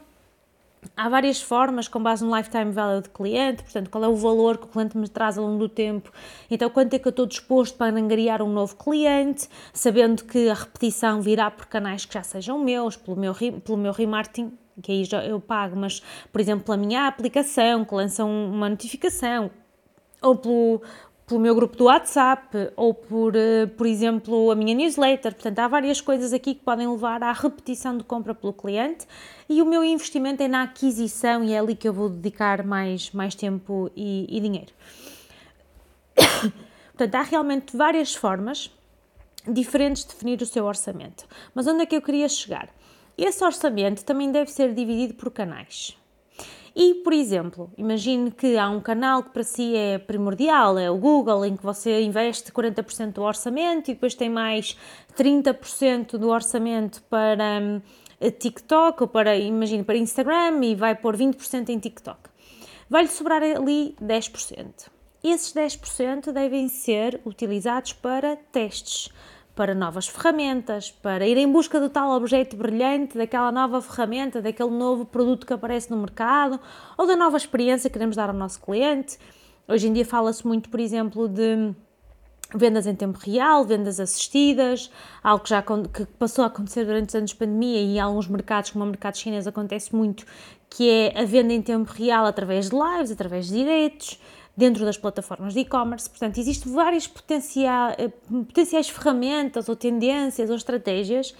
Há 0.96 1.08
várias 1.08 1.40
formas 1.40 1.88
com 1.88 2.02
base 2.02 2.24
no 2.24 2.36
lifetime 2.36 2.70
value 2.70 3.02
do 3.02 3.10
cliente, 3.10 3.62
portanto, 3.62 3.90
qual 3.90 4.04
é 4.04 4.08
o 4.08 4.14
valor 4.14 4.58
que 4.58 4.64
o 4.64 4.68
cliente 4.68 4.96
me 4.96 5.08
traz 5.08 5.38
ao 5.38 5.44
longo 5.44 5.58
do 5.58 5.68
tempo. 5.68 6.12
Então, 6.50 6.70
quanto 6.70 6.94
é 6.94 6.98
que 6.98 7.06
eu 7.08 7.10
estou 7.10 7.26
disposto 7.26 7.76
para 7.76 7.96
angariar 7.96 8.42
um 8.42 8.52
novo 8.52 8.76
cliente, 8.76 9.48
sabendo 9.72 10.24
que 10.24 10.48
a 10.48 10.54
repetição 10.54 11.20
virá 11.20 11.50
por 11.50 11.66
canais 11.66 12.04
que 12.04 12.14
já 12.14 12.22
sejam 12.22 12.58
meus, 12.58 12.96
pelo 12.96 13.16
meu, 13.16 13.34
pelo 13.34 13.78
meu 13.78 13.92
remarketing, 13.92 14.52
que 14.82 14.92
aí 14.92 15.04
já 15.04 15.24
eu 15.24 15.40
pago, 15.40 15.76
mas, 15.76 16.02
por 16.32 16.40
exemplo, 16.40 16.72
a 16.72 16.76
minha 16.76 17.06
aplicação 17.06 17.84
que 17.84 17.94
lança 17.94 18.24
uma 18.24 18.68
notificação, 18.68 19.50
ou 20.20 20.36
pelo, 20.36 20.82
pelo 21.26 21.40
meu 21.40 21.54
grupo 21.54 21.76
do 21.76 21.84
WhatsApp 21.84 22.70
ou 22.76 22.92
por, 22.92 23.34
eh, 23.34 23.66
por 23.66 23.86
exemplo, 23.86 24.50
a 24.50 24.54
minha 24.54 24.74
newsletter. 24.74 25.32
Portanto, 25.34 25.58
há 25.58 25.68
várias 25.68 26.00
coisas 26.00 26.32
aqui 26.32 26.54
que 26.54 26.62
podem 26.62 26.86
levar 26.86 27.22
à 27.22 27.32
repetição 27.32 27.96
de 27.96 28.04
compra 28.04 28.34
pelo 28.34 28.52
cliente 28.52 29.06
e 29.48 29.62
o 29.62 29.66
meu 29.66 29.82
investimento 29.82 30.42
é 30.42 30.48
na 30.48 30.62
aquisição 30.62 31.42
e 31.42 31.52
é 31.52 31.58
ali 31.58 31.74
que 31.74 31.88
eu 31.88 31.92
vou 31.92 32.10
dedicar 32.10 32.64
mais, 32.64 33.10
mais 33.12 33.34
tempo 33.34 33.90
e, 33.96 34.26
e 34.28 34.40
dinheiro. 34.40 34.72
Portanto, 36.92 37.14
há 37.14 37.22
realmente 37.22 37.76
várias 37.76 38.14
formas 38.14 38.70
diferentes 39.48 40.04
de 40.04 40.10
definir 40.10 40.40
o 40.42 40.46
seu 40.46 40.64
orçamento. 40.64 41.26
Mas 41.54 41.66
onde 41.66 41.82
é 41.82 41.86
que 41.86 41.96
eu 41.96 42.02
queria 42.02 42.28
chegar? 42.28 42.68
Esse 43.16 43.42
orçamento 43.44 44.04
também 44.04 44.30
deve 44.30 44.50
ser 44.50 44.74
dividido 44.74 45.14
por 45.14 45.30
canais. 45.30 45.96
E, 46.76 46.94
por 47.04 47.12
exemplo, 47.12 47.70
imagine 47.78 48.32
que 48.32 48.58
há 48.58 48.68
um 48.68 48.80
canal 48.80 49.22
que 49.22 49.30
para 49.30 49.44
si 49.44 49.76
é 49.76 49.96
primordial, 49.96 50.76
é 50.76 50.90
o 50.90 50.96
Google, 50.96 51.44
em 51.44 51.56
que 51.56 51.62
você 51.62 52.02
investe 52.02 52.50
40% 52.50 53.12
do 53.12 53.22
orçamento 53.22 53.90
e 53.90 53.94
depois 53.94 54.14
tem 54.14 54.28
mais 54.28 54.76
30% 55.16 56.18
do 56.18 56.30
orçamento 56.30 57.00
para 57.04 57.60
hum, 57.62 57.80
TikTok 58.28 59.04
ou 59.04 59.08
para, 59.08 59.36
imagine, 59.36 59.84
para 59.84 59.96
Instagram 59.96 60.64
e 60.64 60.74
vai 60.74 60.96
pôr 60.96 61.16
20% 61.16 61.68
em 61.68 61.78
TikTok. 61.78 62.18
Vai-lhe 62.90 63.08
sobrar 63.08 63.42
ali 63.42 63.94
10%. 64.02 64.88
Esses 65.22 65.54
10% 65.54 66.32
devem 66.32 66.68
ser 66.68 67.20
utilizados 67.24 67.92
para 67.92 68.36
testes 68.52 69.10
para 69.54 69.74
novas 69.74 70.08
ferramentas, 70.08 70.90
para 70.90 71.26
ir 71.26 71.36
em 71.36 71.50
busca 71.50 71.80
do 71.80 71.88
tal 71.88 72.10
objeto 72.10 72.56
brilhante, 72.56 73.16
daquela 73.16 73.52
nova 73.52 73.80
ferramenta, 73.80 74.42
daquele 74.42 74.70
novo 74.70 75.04
produto 75.04 75.46
que 75.46 75.52
aparece 75.52 75.90
no 75.90 75.96
mercado 75.96 76.58
ou 76.98 77.06
da 77.06 77.16
nova 77.16 77.36
experiência 77.36 77.88
que 77.88 77.94
queremos 77.94 78.16
dar 78.16 78.28
ao 78.28 78.34
nosso 78.34 78.60
cliente. 78.60 79.18
Hoje 79.68 79.88
em 79.88 79.92
dia 79.92 80.04
fala-se 80.04 80.46
muito, 80.46 80.68
por 80.68 80.80
exemplo, 80.80 81.28
de 81.28 81.74
vendas 82.54 82.86
em 82.86 82.94
tempo 82.94 83.18
real, 83.18 83.64
vendas 83.64 83.98
assistidas, 83.98 84.90
algo 85.22 85.42
que 85.42 85.50
já 85.50 85.62
que 85.62 86.04
passou 86.18 86.44
a 86.44 86.48
acontecer 86.48 86.84
durante 86.84 87.08
os 87.08 87.14
anos 87.14 87.30
de 87.30 87.36
pandemia 87.36 87.80
e 87.80 87.96
em 87.96 88.00
alguns 88.00 88.28
mercados, 88.28 88.70
como 88.70 88.84
o 88.84 88.88
mercado 88.88 89.16
chinês, 89.16 89.46
acontece 89.46 89.94
muito, 89.94 90.24
que 90.68 90.88
é 90.88 91.20
a 91.20 91.24
venda 91.24 91.52
em 91.52 91.62
tempo 91.62 91.92
real 91.92 92.26
através 92.26 92.70
de 92.70 92.76
lives, 92.76 93.10
através 93.10 93.46
de 93.46 93.54
diretos, 93.54 94.20
dentro 94.56 94.84
das 94.84 94.96
plataformas 94.96 95.52
de 95.54 95.60
e-commerce. 95.60 96.08
Portanto, 96.08 96.38
existem 96.38 96.72
várias 96.72 97.06
potenciais, 97.06 97.96
eh, 97.98 98.08
potenciais 98.08 98.88
ferramentas 98.88 99.68
ou 99.68 99.76
tendências 99.76 100.50
ou 100.50 100.56
estratégias 100.56 101.34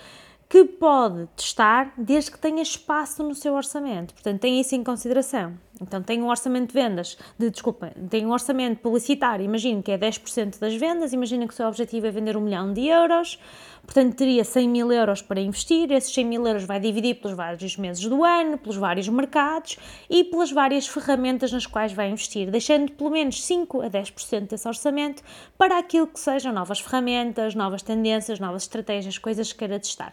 que 0.48 0.64
pode 0.64 1.26
testar 1.36 1.92
desde 1.96 2.30
que 2.30 2.38
tenha 2.38 2.62
espaço 2.62 3.22
no 3.22 3.34
seu 3.34 3.54
orçamento. 3.54 4.14
Portanto, 4.14 4.40
tenha 4.40 4.60
isso 4.60 4.74
em 4.74 4.84
consideração. 4.84 5.54
Então, 5.80 6.00
tem 6.02 6.22
um 6.22 6.28
orçamento 6.28 6.68
de 6.68 6.74
vendas, 6.74 7.18
de, 7.36 7.50
desculpa, 7.50 7.92
tem 8.08 8.24
um 8.24 8.30
orçamento 8.30 8.78
publicitário, 8.78 9.44
imagine 9.44 9.82
que 9.82 9.90
é 9.90 9.98
10% 9.98 10.60
das 10.60 10.74
vendas, 10.76 11.12
imagine 11.12 11.48
que 11.48 11.52
o 11.52 11.56
seu 11.56 11.66
objetivo 11.66 12.06
é 12.06 12.12
vender 12.12 12.36
um 12.36 12.40
milhão 12.40 12.72
de 12.72 12.86
euros, 12.86 13.40
portanto, 13.82 14.14
teria 14.14 14.44
100 14.44 14.68
mil 14.68 14.92
euros 14.92 15.20
para 15.20 15.40
investir, 15.40 15.90
esses 15.90 16.14
100 16.14 16.24
mil 16.26 16.46
euros 16.46 16.64
vai 16.64 16.78
dividir 16.78 17.16
pelos 17.16 17.36
vários 17.36 17.76
meses 17.76 18.06
do 18.06 18.22
ano, 18.22 18.56
pelos 18.56 18.76
vários 18.76 19.08
mercados 19.08 19.76
e 20.08 20.22
pelas 20.22 20.52
várias 20.52 20.86
ferramentas 20.86 21.50
nas 21.50 21.66
quais 21.66 21.92
vai 21.92 22.08
investir, 22.08 22.52
deixando 22.52 22.92
pelo 22.92 23.10
menos 23.10 23.44
5 23.44 23.82
a 23.82 23.90
10% 23.90 24.48
desse 24.50 24.68
orçamento 24.68 25.24
para 25.58 25.76
aquilo 25.76 26.06
que 26.06 26.20
sejam 26.20 26.52
novas 26.52 26.78
ferramentas, 26.78 27.52
novas 27.56 27.82
tendências, 27.82 28.38
novas 28.38 28.62
estratégias, 28.62 29.18
coisas 29.18 29.52
que 29.52 29.58
queira 29.58 29.80
testar. 29.80 30.12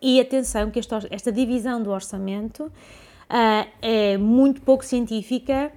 E 0.00 0.20
atenção 0.20 0.70
que 0.70 0.80
esta, 0.80 0.98
esta 1.10 1.30
divisão 1.30 1.80
do 1.80 1.90
orçamento 1.90 2.70
uh, 3.32 3.68
é 3.80 4.16
muito 4.18 4.60
pouco 4.60 4.84
científica 4.84 5.72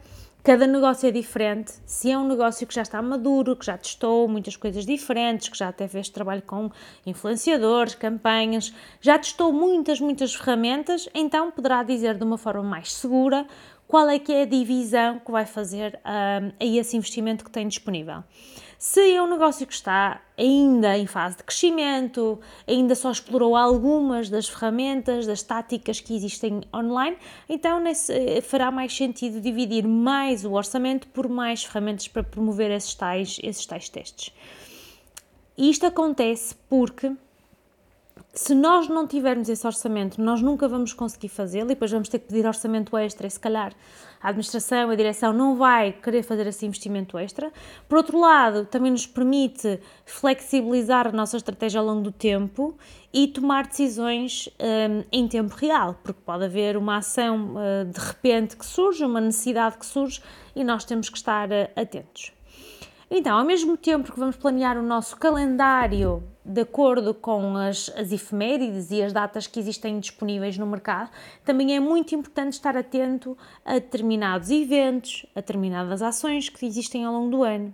Cada 0.45 0.67
negócio 0.67 1.09
é 1.09 1.11
diferente. 1.11 1.73
Se 1.87 2.11
é 2.11 2.15
um 2.15 2.27
negócio 2.27 2.67
que 2.67 2.75
já 2.75 2.83
está 2.83 3.01
maduro, 3.01 3.55
que 3.55 3.65
já 3.65 3.75
testou 3.75 4.27
muitas 4.27 4.55
coisas 4.55 4.85
diferentes, 4.85 5.49
que 5.49 5.57
já 5.57 5.69
até 5.69 5.87
fez 5.87 6.07
trabalho 6.07 6.43
com 6.43 6.69
influenciadores, 7.03 7.95
campanhas, 7.95 8.71
já 9.01 9.17
testou 9.17 9.51
muitas, 9.51 9.99
muitas 9.99 10.35
ferramentas, 10.35 11.09
então 11.15 11.49
poderá 11.49 11.81
dizer 11.81 12.15
de 12.15 12.23
uma 12.23 12.37
forma 12.37 12.61
mais 12.61 12.93
segura 12.93 13.47
qual 13.87 14.09
é 14.09 14.19
que 14.19 14.31
é 14.31 14.41
a 14.43 14.45
divisão 14.45 15.19
que 15.19 15.31
vai 15.31 15.45
fazer 15.45 15.99
um, 16.05 16.51
a 16.59 16.65
esse 16.65 16.97
investimento 16.97 17.43
que 17.43 17.51
tem 17.51 17.67
disponível. 17.67 18.23
Se 18.77 19.13
é 19.13 19.21
um 19.21 19.29
negócio 19.29 19.65
que 19.65 19.73
está 19.73 20.21
ainda 20.37 20.97
em 20.97 21.07
fase 21.07 21.37
de 21.37 21.43
crescimento, 21.43 22.39
ainda 22.67 22.93
só 22.93 23.09
explorou 23.09 23.55
algumas 23.55 24.29
das 24.29 24.49
ferramentas, 24.49 25.25
das 25.25 25.41
táticas 25.41 26.01
que 26.01 26.15
existem 26.15 26.61
online, 26.73 27.17
então 27.47 27.79
nesse, 27.79 28.11
eh, 28.11 28.41
fará 28.41 28.69
mais 28.69 28.95
sentido 28.95 29.39
dividir 29.39 29.87
mais 29.87 30.43
o 30.43 30.51
orçamento 30.51 31.07
por 31.07 31.29
mais 31.29 31.63
ferramentas 31.63 32.07
para 32.07 32.23
promover 32.23 32.69
esses 32.69 32.93
tais, 32.93 33.39
esses 33.41 33.65
tais 33.65 33.87
testes. 33.87 34.33
E 35.57 35.69
isto 35.69 35.85
acontece 35.85 36.53
porque 36.69 37.11
se 38.35 38.53
nós 38.53 38.89
não 38.89 39.07
tivermos 39.07 39.47
esse 39.47 39.65
orçamento, 39.65 40.21
nós 40.21 40.41
nunca 40.41 40.67
vamos 40.67 40.91
conseguir 40.91 41.29
fazê-lo 41.29 41.67
e 41.67 41.69
depois 41.69 41.89
vamos 41.89 42.09
ter 42.09 42.19
que 42.19 42.27
pedir 42.27 42.45
orçamento 42.45 42.97
extra 42.97 43.25
e 43.25 43.31
se 43.31 43.39
calhar 43.39 43.73
a 44.21 44.29
administração, 44.29 44.89
a 44.89 44.95
direção 44.95 45.31
não 45.31 45.55
vai 45.55 45.93
querer 45.93 46.21
fazer 46.21 46.45
esse 46.47 46.65
investimento 46.65 47.17
extra. 47.17 47.51
Por 47.87 47.97
outro 47.97 48.19
lado, 48.19 48.65
também 48.65 48.91
nos 48.91 49.07
permite 49.07 49.79
flexibilizar 50.05 51.07
a 51.07 51.11
nossa 51.11 51.37
estratégia 51.37 51.79
ao 51.79 51.85
longo 51.85 52.01
do 52.01 52.11
tempo 52.11 52.75
e 53.13 53.27
tomar 53.27 53.67
decisões 53.67 54.49
um, 54.59 55.03
em 55.11 55.27
tempo 55.27 55.55
real, 55.55 55.97
porque 56.03 56.19
pode 56.25 56.43
haver 56.43 56.75
uma 56.75 56.97
ação 56.97 57.53
uh, 57.53 57.85
de 57.85 57.99
repente 57.99 58.57
que 58.57 58.65
surge, 58.65 59.05
uma 59.05 59.21
necessidade 59.21 59.77
que 59.77 59.85
surge 59.85 60.21
e 60.55 60.63
nós 60.63 60.83
temos 60.83 61.07
que 61.07 61.17
estar 61.17 61.47
uh, 61.49 61.69
atentos. 61.75 62.33
Então, 63.09 63.37
ao 63.37 63.45
mesmo 63.45 63.77
tempo 63.77 64.11
que 64.11 64.19
vamos 64.19 64.35
planear 64.35 64.77
o 64.77 64.81
nosso 64.81 65.15
calendário 65.17 66.23
de 66.43 66.61
acordo 66.61 67.13
com 67.13 67.55
as, 67.55 67.91
as 67.95 68.11
efemérides 68.11 68.91
e 68.91 69.01
as 69.01 69.13
datas 69.13 69.47
que 69.47 69.59
existem 69.59 69.99
disponíveis 69.99 70.57
no 70.57 70.65
mercado, 70.65 71.09
também 71.43 71.75
é 71.75 71.79
muito 71.79 72.13
importante 72.13 72.53
estar 72.53 72.75
atento 72.77 73.37
a 73.63 73.73
determinados 73.73 74.49
eventos, 74.51 75.25
a 75.35 75.39
determinadas 75.39 76.01
ações 76.01 76.49
que 76.49 76.65
existem 76.65 77.03
ao 77.03 77.13
longo 77.13 77.29
do 77.29 77.43
ano. 77.43 77.73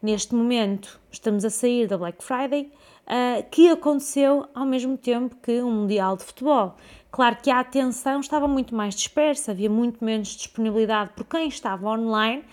Neste 0.00 0.34
momento, 0.34 1.00
estamos 1.10 1.44
a 1.44 1.50
sair 1.50 1.88
da 1.88 1.98
Black 1.98 2.22
Friday, 2.22 2.72
uh, 3.06 3.44
que 3.50 3.68
aconteceu 3.68 4.46
ao 4.54 4.64
mesmo 4.64 4.96
tempo 4.96 5.36
que 5.42 5.60
um 5.60 5.70
Mundial 5.70 6.16
de 6.16 6.24
Futebol. 6.24 6.76
Claro 7.10 7.36
que 7.42 7.50
a 7.50 7.60
atenção 7.60 8.20
estava 8.20 8.46
muito 8.46 8.74
mais 8.74 8.94
dispersa, 8.94 9.50
havia 9.50 9.70
muito 9.70 10.04
menos 10.04 10.28
disponibilidade 10.28 11.10
por 11.16 11.24
quem 11.24 11.48
estava 11.48 11.88
online 11.88 12.44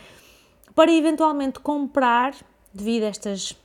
para 0.76 0.92
eventualmente 0.92 1.60
comprar, 1.60 2.36
devido 2.74 3.04
a 3.04 3.08
estas 3.08 3.58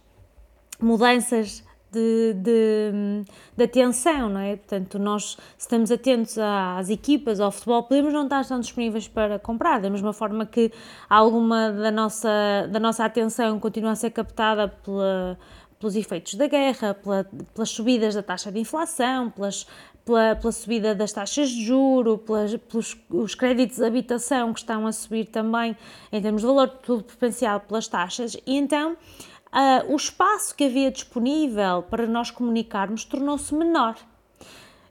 mudanças 0.81 1.63
de, 1.91 2.35
de, 2.35 3.25
de, 3.57 3.65
atenção, 3.65 4.29
não 4.29 4.41
é? 4.41 4.57
Portanto, 4.57 4.99
nós, 4.99 5.33
se 5.59 5.67
estamos 5.67 5.91
atentos 5.91 6.39
às 6.39 6.89
equipas, 6.89 7.41
ao 7.41 7.51
futebol, 7.51 7.83
podemos 7.83 8.13
não 8.13 8.25
estar 8.25 8.47
tão 8.47 8.61
disponíveis 8.61 9.09
para 9.09 9.39
comprar, 9.39 9.81
da 9.81 9.91
mesma 9.91 10.13
forma 10.13 10.47
que 10.47 10.71
alguma 11.09 11.73
da 11.73 11.91
nossa, 11.91 12.69
da 12.71 12.79
nossa 12.79 13.05
atenção 13.05 13.59
continua 13.59 13.91
a 13.91 13.97
ser 13.97 14.11
captada 14.11 14.69
pela, 14.69 15.37
pelos 15.81 15.97
efeitos 15.97 16.35
da 16.35 16.47
guerra, 16.47 16.95
pela, 16.95 17.25
pelas 17.55 17.71
subidas 17.71 18.15
da 18.15 18.23
taxa 18.23 18.53
de 18.53 18.61
inflação, 18.61 19.31
pelas, 19.31 19.67
pela, 20.11 20.35
pela 20.35 20.53
subida 20.53 20.95
das 20.95 21.13
taxas 21.13 21.51
de 21.51 21.65
juro, 21.65 22.19
pelas, 22.19 22.57
pelos 22.57 22.97
os 23.09 23.35
créditos 23.37 23.77
de 23.77 23.85
habitação 23.85 24.53
que 24.53 24.59
estão 24.59 24.87
a 24.87 24.93
subir 24.93 25.27
também 25.27 25.77
em 26.11 26.21
termos 26.21 26.43
de 26.43 26.49
valor, 26.49 26.69
tudo 26.69 27.05
potencial 27.05 27.61
pelas 27.61 27.87
taxas, 27.87 28.37
e 28.45 28.57
então 28.57 28.93
uh, 28.93 29.93
o 29.93 29.95
espaço 29.95 30.55
que 30.57 30.65
havia 30.65 30.91
disponível 30.91 31.85
para 31.89 32.09
nós 32.09 32.31
comunicarmos 32.31 33.05
tornou-se 33.05 33.55
menor. 33.55 33.97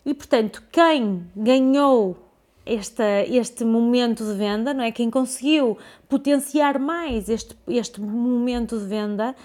E 0.06 0.14
portanto, 0.14 0.64
quem 0.72 1.30
ganhou 1.36 2.18
este, 2.66 3.04
este 3.30 3.66
momento 3.66 4.24
de 4.24 4.34
venda, 4.34 4.74
não 4.74 4.84
é? 4.86 4.92
Quem 4.92 5.10
conseguiu 5.10 5.78
potenciar 6.08 6.80
mais 6.80 7.28
este, 7.28 7.58
este 7.68 8.00
momento 8.00 8.80
de 8.80 8.86
venda 8.86 9.36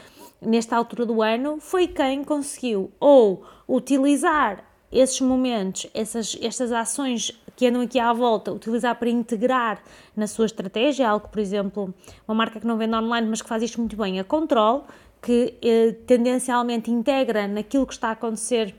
nesta 0.41 0.77
altura 0.77 1.05
do 1.05 1.21
ano 1.21 1.59
foi 1.59 1.89
quem 1.89 2.23
conseguiu 2.23 2.93
ou 3.01 3.45
utilizar 3.69 4.74
esses 4.95 5.21
momentos, 5.21 5.89
essas, 5.93 6.39
estas 6.41 6.71
ações 6.71 7.39
que 7.57 7.67
andam 7.67 7.83
aqui 7.83 7.99
à 7.99 8.13
volta, 8.13 8.53
utilizar 8.53 8.97
para 8.97 9.11
integrar 9.11 9.83
na 10.17 10.27
sua 10.27 10.47
estratégia, 10.47 11.09
algo, 11.09 11.29
por 11.29 11.41
exemplo, 11.41 11.93
uma 12.27 12.35
marca 12.35 12.61
que 12.61 12.67
não 12.67 12.79
vende 12.79 12.95
online, 12.95 13.27
mas 13.29 13.43
que 13.43 13.49
faz 13.49 13.63
isto 13.63 13.81
muito 13.81 13.97
bem, 13.97 14.21
a 14.21 14.25
Control, 14.25 14.87
que 15.21 15.55
eh, 15.63 15.93
tendencialmente 16.07 16.91
integra 16.91 17.49
naquilo 17.49 17.87
que 17.87 17.93
está 17.93 18.09
a 18.09 18.13
acontecer, 18.13 18.75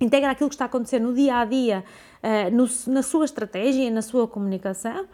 integra 0.00 0.30
aquilo 0.30 0.48
que 0.48 0.54
está 0.54 0.64
a 0.64 0.66
acontecer 0.66 0.98
no 0.98 1.14
dia 1.14 1.36
a 1.36 1.44
dia, 1.44 1.84
eh, 2.22 2.50
na 2.86 3.02
sua 3.02 3.24
estratégia 3.24 3.90
na 3.90 4.02
sua 4.02 4.26
comunicação 4.26 5.06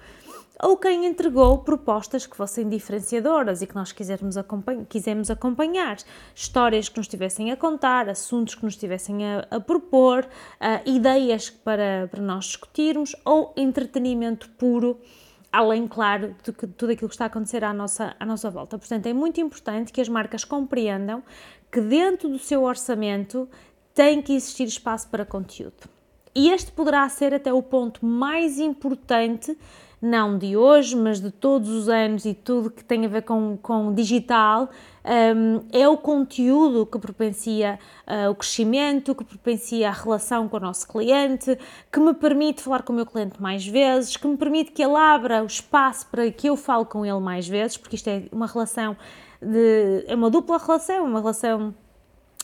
ou 0.62 0.76
quem 0.76 1.06
entregou 1.06 1.58
propostas 1.58 2.26
que 2.26 2.36
fossem 2.36 2.68
diferenciadoras 2.68 3.60
e 3.60 3.66
que 3.66 3.74
nós 3.74 3.92
quisermos 3.92 4.36
acompanhar, 4.36 4.84
quisemos 4.86 5.30
acompanhar, 5.30 5.96
histórias 6.34 6.88
que 6.88 6.96
nos 6.96 7.06
estivessem 7.06 7.50
a 7.50 7.56
contar, 7.56 8.08
assuntos 8.08 8.54
que 8.54 8.64
nos 8.64 8.74
estivessem 8.74 9.26
a, 9.26 9.46
a 9.50 9.60
propor, 9.60 10.24
uh, 10.24 10.88
ideias 10.88 11.50
para, 11.50 12.08
para 12.10 12.22
nós 12.22 12.46
discutirmos 12.46 13.16
ou 13.24 13.52
entretenimento 13.56 14.48
puro, 14.50 14.98
além, 15.52 15.88
claro, 15.88 16.34
de, 16.42 16.52
que, 16.52 16.66
tudo 16.66 16.92
aquilo 16.92 17.08
que 17.08 17.14
está 17.14 17.24
a 17.24 17.28
acontecer 17.28 17.64
à 17.64 17.72
nossa, 17.72 18.14
à 18.18 18.24
nossa 18.24 18.50
volta. 18.50 18.78
Portanto, 18.78 19.06
é 19.06 19.12
muito 19.12 19.40
importante 19.40 19.92
que 19.92 20.00
as 20.00 20.08
marcas 20.08 20.44
compreendam 20.44 21.22
que 21.70 21.80
dentro 21.80 22.28
do 22.28 22.38
seu 22.38 22.62
orçamento 22.62 23.48
tem 23.92 24.22
que 24.22 24.32
existir 24.32 24.64
espaço 24.64 25.08
para 25.08 25.24
conteúdo. 25.24 25.88
E 26.34 26.50
este 26.50 26.72
poderá 26.72 27.08
ser 27.08 27.32
até 27.32 27.52
o 27.52 27.62
ponto 27.62 28.04
mais 28.04 28.58
importante 28.58 29.56
não 30.04 30.36
de 30.36 30.54
hoje, 30.54 30.94
mas 30.94 31.18
de 31.18 31.30
todos 31.30 31.70
os 31.70 31.88
anos 31.88 32.26
e 32.26 32.34
tudo 32.34 32.70
que 32.70 32.84
tem 32.84 33.06
a 33.06 33.08
ver 33.08 33.22
com, 33.22 33.56
com 33.56 33.94
digital, 33.94 34.68
um, 35.04 35.62
é 35.72 35.88
o 35.88 35.96
conteúdo 35.96 36.84
que 36.84 36.98
propicia 36.98 37.78
uh, 38.06 38.30
o 38.30 38.34
crescimento, 38.34 39.14
que 39.14 39.24
propicia 39.24 39.88
a 39.88 39.92
relação 39.92 40.46
com 40.46 40.58
o 40.58 40.60
nosso 40.60 40.86
cliente, 40.86 41.58
que 41.90 41.98
me 41.98 42.12
permite 42.12 42.60
falar 42.60 42.82
com 42.82 42.92
o 42.92 42.96
meu 42.96 43.06
cliente 43.06 43.40
mais 43.40 43.66
vezes, 43.66 44.16
que 44.16 44.26
me 44.26 44.36
permite 44.36 44.72
que 44.72 44.82
ele 44.82 44.96
abra 44.96 45.42
o 45.42 45.46
espaço 45.46 46.06
para 46.10 46.30
que 46.30 46.48
eu 46.48 46.56
fale 46.56 46.84
com 46.84 47.04
ele 47.06 47.20
mais 47.20 47.48
vezes, 47.48 47.78
porque 47.78 47.96
isto 47.96 48.08
é 48.08 48.24
uma 48.30 48.46
relação 48.46 48.94
de. 49.40 50.04
é 50.06 50.14
uma 50.14 50.28
dupla 50.28 50.58
relação, 50.58 51.06
uma 51.06 51.20
relação 51.20 51.74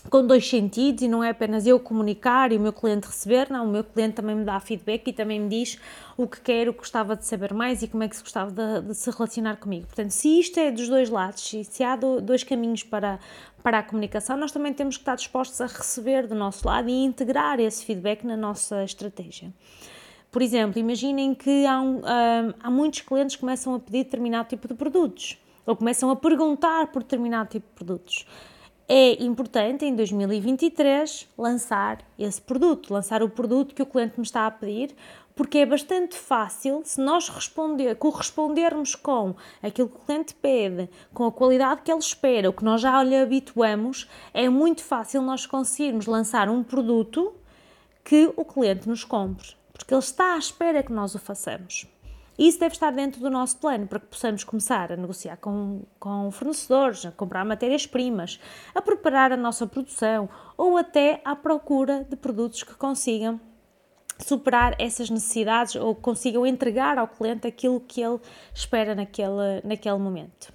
com 0.08 0.26
dois 0.26 0.48
sentidos 0.48 1.02
e 1.02 1.08
não 1.08 1.22
é 1.22 1.30
apenas 1.30 1.66
eu 1.66 1.78
comunicar 1.78 2.52
e 2.52 2.56
o 2.56 2.60
meu 2.60 2.72
cliente 2.72 3.06
receber, 3.06 3.50
não, 3.50 3.66
o 3.66 3.68
meu 3.68 3.84
cliente 3.84 4.14
também 4.14 4.34
me 4.34 4.44
dá 4.44 4.58
feedback 4.60 5.08
e 5.08 5.12
também 5.12 5.40
me 5.40 5.48
diz 5.48 5.78
o 6.22 6.28
que 6.28 6.40
quer, 6.40 6.68
o 6.68 6.72
que 6.72 6.80
gostava 6.80 7.16
de 7.16 7.24
saber 7.24 7.54
mais 7.54 7.82
e 7.82 7.88
como 7.88 8.02
é 8.02 8.08
que 8.08 8.14
se 8.14 8.22
gostava 8.22 8.50
de, 8.50 8.88
de 8.88 8.94
se 8.94 9.10
relacionar 9.10 9.56
comigo. 9.56 9.86
Portanto, 9.86 10.10
se 10.10 10.38
isto 10.38 10.60
é 10.60 10.70
dos 10.70 10.88
dois 10.88 11.08
lados, 11.08 11.52
e 11.54 11.64
se 11.64 11.82
há 11.82 11.96
do, 11.96 12.20
dois 12.20 12.44
caminhos 12.44 12.82
para, 12.82 13.18
para 13.62 13.78
a 13.78 13.82
comunicação, 13.82 14.36
nós 14.36 14.52
também 14.52 14.74
temos 14.74 14.96
que 14.96 15.02
estar 15.02 15.16
dispostos 15.16 15.60
a 15.60 15.66
receber 15.66 16.26
do 16.26 16.34
nosso 16.34 16.66
lado 16.66 16.90
e 16.90 17.04
integrar 17.04 17.58
esse 17.58 17.84
feedback 17.84 18.24
na 18.24 18.36
nossa 18.36 18.84
estratégia. 18.84 19.50
Por 20.30 20.42
exemplo, 20.42 20.78
imaginem 20.78 21.34
que 21.34 21.64
há, 21.64 21.80
um, 21.80 22.02
há 22.62 22.70
muitos 22.70 23.00
clientes 23.00 23.36
que 23.36 23.40
começam 23.40 23.74
a 23.74 23.80
pedir 23.80 24.04
determinado 24.04 24.48
tipo 24.48 24.68
de 24.68 24.74
produtos 24.74 25.38
ou 25.64 25.74
começam 25.74 26.10
a 26.10 26.16
perguntar 26.16 26.88
por 26.88 27.02
determinado 27.02 27.48
tipo 27.48 27.66
de 27.66 27.74
produtos 27.74 28.26
é 28.92 29.22
importante 29.22 29.84
em 29.84 29.94
2023 29.94 31.28
lançar 31.38 31.98
esse 32.18 32.42
produto, 32.42 32.92
lançar 32.92 33.22
o 33.22 33.28
produto 33.28 33.72
que 33.72 33.80
o 33.80 33.86
cliente 33.86 34.14
me 34.16 34.24
está 34.24 34.48
a 34.48 34.50
pedir, 34.50 34.96
porque 35.40 35.56
é 35.56 35.64
bastante 35.64 36.18
fácil 36.18 36.82
se 36.84 37.00
nós 37.00 37.30
responder, 37.30 37.96
correspondermos 37.96 38.94
com 38.94 39.34
aquilo 39.62 39.88
que 39.88 39.96
o 39.96 40.00
cliente 40.00 40.34
pede, 40.34 40.90
com 41.14 41.24
a 41.24 41.32
qualidade 41.32 41.80
que 41.80 41.90
ele 41.90 41.98
espera, 41.98 42.50
o 42.50 42.52
que 42.52 42.62
nós 42.62 42.82
já 42.82 43.02
lhe 43.02 43.16
habituamos, 43.16 44.06
é 44.34 44.50
muito 44.50 44.84
fácil 44.84 45.22
nós 45.22 45.46
conseguirmos 45.46 46.04
lançar 46.04 46.50
um 46.50 46.62
produto 46.62 47.32
que 48.04 48.30
o 48.36 48.44
cliente 48.44 48.86
nos 48.86 49.02
compre, 49.02 49.56
porque 49.72 49.94
ele 49.94 50.00
está 50.00 50.34
à 50.34 50.36
espera 50.36 50.82
que 50.82 50.92
nós 50.92 51.14
o 51.14 51.18
façamos. 51.18 51.86
Isso 52.38 52.60
deve 52.60 52.74
estar 52.74 52.90
dentro 52.90 53.22
do 53.22 53.30
nosso 53.30 53.56
plano 53.56 53.86
para 53.86 53.98
que 53.98 54.08
possamos 54.08 54.44
começar 54.44 54.92
a 54.92 54.96
negociar 54.96 55.38
com, 55.38 55.84
com 55.98 56.30
fornecedores, 56.30 57.06
a 57.06 57.12
comprar 57.12 57.46
matérias-primas, 57.46 58.38
a 58.74 58.82
preparar 58.82 59.32
a 59.32 59.38
nossa 59.38 59.66
produção 59.66 60.28
ou 60.58 60.76
até 60.76 61.22
à 61.24 61.34
procura 61.34 62.04
de 62.04 62.14
produtos 62.14 62.62
que 62.62 62.74
consigam 62.74 63.40
superar 64.20 64.74
essas 64.78 65.10
necessidades 65.10 65.74
ou 65.74 65.94
consigam 65.94 66.46
entregar 66.46 66.98
ao 66.98 67.08
cliente 67.08 67.46
aquilo 67.46 67.80
que 67.80 68.00
ele 68.00 68.18
espera 68.54 68.94
naquele, 68.94 69.60
naquele 69.64 69.98
momento. 69.98 70.52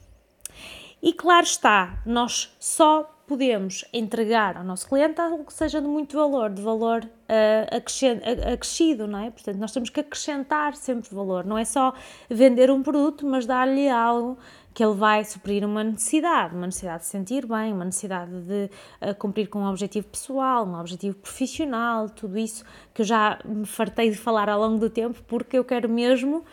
E 1.01 1.13
claro 1.13 1.45
está, 1.45 2.01
nós 2.05 2.55
só 2.59 3.14
podemos 3.27 3.83
entregar 3.91 4.57
ao 4.57 4.63
nosso 4.63 4.87
cliente 4.87 5.19
algo 5.19 5.43
que 5.45 5.53
seja 5.53 5.81
de 5.81 5.87
muito 5.87 6.15
valor, 6.15 6.49
de 6.49 6.61
valor 6.61 7.03
uh, 7.03 8.53
acrescido, 8.53 9.07
não 9.07 9.19
é? 9.19 9.31
Portanto, 9.31 9.57
nós 9.57 9.71
temos 9.71 9.89
que 9.89 9.99
acrescentar 9.99 10.75
sempre 10.75 11.13
valor, 11.13 11.45
não 11.45 11.57
é 11.57 11.65
só 11.65 11.93
vender 12.29 12.69
um 12.69 12.83
produto, 12.83 13.25
mas 13.25 13.45
dar-lhe 13.45 13.89
algo 13.89 14.37
que 14.73 14.83
ele 14.83 14.93
vai 14.93 15.23
suprir 15.23 15.63
uma 15.63 15.83
necessidade, 15.83 16.53
uma 16.53 16.65
necessidade 16.65 17.03
de 17.03 17.09
sentir 17.09 17.45
bem, 17.45 17.71
uma 17.71 17.85
necessidade 17.85 18.31
de 18.41 18.69
uh, 19.01 19.15
cumprir 19.15 19.47
com 19.47 19.59
um 19.59 19.69
objetivo 19.69 20.07
pessoal, 20.07 20.65
um 20.65 20.77
objetivo 20.77 21.15
profissional, 21.15 22.09
tudo 22.09 22.37
isso 22.37 22.63
que 22.93 23.01
eu 23.01 23.05
já 23.05 23.39
me 23.45 23.65
fartei 23.65 24.09
de 24.09 24.17
falar 24.17 24.49
ao 24.49 24.59
longo 24.59 24.77
do 24.77 24.89
tempo, 24.89 25.23
porque 25.27 25.57
eu 25.57 25.63
quero 25.63 25.87
mesmo 25.87 26.43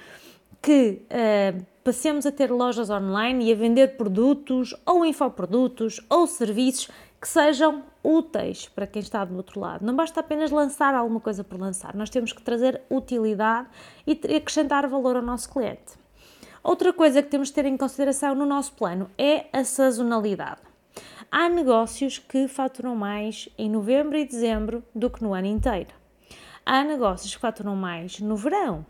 que 0.62 1.04
uh, 1.10 1.66
passemos 1.82 2.24
a 2.24 2.30
ter 2.30 2.50
lojas 2.52 2.88
online 2.88 3.46
e 3.46 3.52
a 3.52 3.56
vender 3.56 3.96
produtos 3.96 4.74
ou 4.86 5.04
infoprodutos 5.04 6.00
ou 6.08 6.26
serviços 6.28 6.88
que 7.20 7.28
sejam 7.28 7.82
úteis 8.02 8.68
para 8.68 8.86
quem 8.86 9.02
está 9.02 9.24
do 9.24 9.36
outro 9.36 9.58
lado. 9.58 9.84
Não 9.84 9.94
basta 9.94 10.20
apenas 10.20 10.52
lançar 10.52 10.94
alguma 10.94 11.20
coisa 11.20 11.42
por 11.42 11.58
lançar, 11.58 11.94
nós 11.96 12.10
temos 12.10 12.32
que 12.32 12.42
trazer 12.42 12.80
utilidade 12.88 13.68
e 14.06 14.12
acrescentar 14.36 14.88
valor 14.88 15.16
ao 15.16 15.22
nosso 15.22 15.50
cliente. 15.50 16.00
Outra 16.62 16.92
coisa 16.92 17.22
que 17.22 17.28
temos 17.28 17.48
de 17.48 17.54
ter 17.54 17.64
em 17.64 17.76
consideração 17.76 18.34
no 18.36 18.46
nosso 18.46 18.72
plano 18.74 19.10
é 19.18 19.46
a 19.52 19.64
sazonalidade. 19.64 20.60
Há 21.28 21.48
negócios 21.48 22.18
que 22.18 22.46
faturam 22.46 22.94
mais 22.94 23.48
em 23.58 23.68
novembro 23.68 24.16
e 24.16 24.24
dezembro 24.24 24.84
do 24.94 25.10
que 25.10 25.22
no 25.22 25.34
ano 25.34 25.46
inteiro. 25.46 25.90
Há 26.64 26.84
negócios 26.84 27.34
que 27.34 27.40
faturam 27.40 27.74
mais 27.74 28.20
no 28.20 28.36
verão 28.36 28.86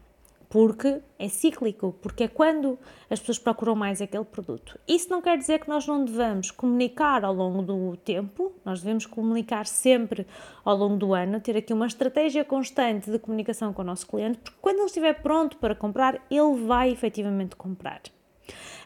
porque 0.53 1.01
é 1.19 1.29
cíclico, 1.31 1.97
porque 2.03 2.25
é 2.25 2.29
quando 2.29 2.79
as 3.09 3.19
pessoas 3.19 3.39
procuram 3.39 3.75
mais 3.75 4.03
aquele 4.03 4.27
produto. 4.27 4.79
Isso 4.87 5.09
não 5.09 5.23
quer 5.23 5.39
dizer 5.39 5.61
que 5.61 5.69
nós 5.69 5.87
não 5.87 6.05
devamos 6.05 6.51
comunicar 6.51 7.25
ao 7.25 7.33
longo 7.33 7.63
do 7.63 7.97
tempo, 7.97 8.53
nós 8.63 8.83
devemos 8.83 9.07
comunicar 9.07 9.65
sempre 9.65 10.27
ao 10.63 10.77
longo 10.77 10.99
do 10.99 11.15
ano, 11.15 11.41
ter 11.41 11.57
aqui 11.57 11.73
uma 11.73 11.87
estratégia 11.87 12.45
constante 12.45 13.11
de 13.11 13.19
comunicação 13.19 13.73
com 13.73 13.81
o 13.81 13.85
nosso 13.85 14.07
cliente, 14.07 14.41
porque 14.41 14.59
quando 14.61 14.77
ele 14.77 14.87
estiver 14.89 15.23
pronto 15.23 15.57
para 15.57 15.75
comprar, 15.75 16.21
ele 16.31 16.67
vai 16.67 16.91
efetivamente 16.91 17.57
comprar. 17.57 18.03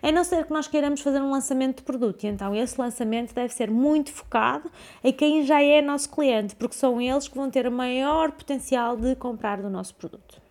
A 0.00 0.12
não 0.12 0.22
ser 0.22 0.44
que 0.44 0.52
nós 0.52 0.68
queiramos 0.68 1.00
fazer 1.00 1.20
um 1.20 1.33
lançamento 1.33 1.79
de 1.79 1.83
produto, 1.83 2.22
e 2.22 2.29
então 2.29 2.55
esse 2.55 2.81
lançamento 2.81 3.35
deve 3.35 3.52
ser 3.52 3.72
muito 3.72 4.12
focado 4.12 4.70
em 5.02 5.12
quem 5.12 5.44
já 5.44 5.61
é 5.61 5.83
nosso 5.83 6.09
cliente, 6.12 6.55
porque 6.55 6.76
são 6.76 7.00
eles 7.00 7.26
que 7.26 7.35
vão 7.35 7.50
ter 7.50 7.66
o 7.66 7.72
maior 7.72 8.31
potencial 8.31 8.96
de 8.96 9.16
comprar 9.16 9.61
do 9.61 9.68
nosso 9.68 9.96
produto 9.96 10.45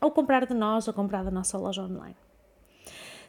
ou 0.00 0.10
comprar 0.10 0.46
de 0.46 0.54
nós 0.54 0.88
ou 0.88 0.94
comprar 0.94 1.24
da 1.24 1.30
nossa 1.30 1.58
loja 1.58 1.82
online. 1.82 2.16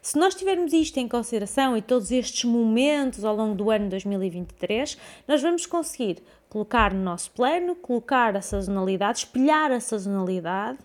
Se 0.00 0.18
nós 0.18 0.34
tivermos 0.34 0.72
isto 0.72 0.98
em 0.98 1.06
consideração 1.06 1.76
e 1.76 1.82
todos 1.82 2.10
estes 2.10 2.44
momentos 2.44 3.24
ao 3.24 3.36
longo 3.36 3.54
do 3.54 3.70
ano 3.70 3.88
2023, 3.88 4.98
nós 5.28 5.40
vamos 5.40 5.64
conseguir 5.64 6.22
colocar 6.48 6.92
no 6.92 7.00
nosso 7.00 7.30
plano, 7.30 7.76
colocar 7.76 8.36
a 8.36 8.42
sazonalidade, 8.42 9.18
espelhar 9.18 9.70
a 9.70 9.78
sazonalidade, 9.78 10.78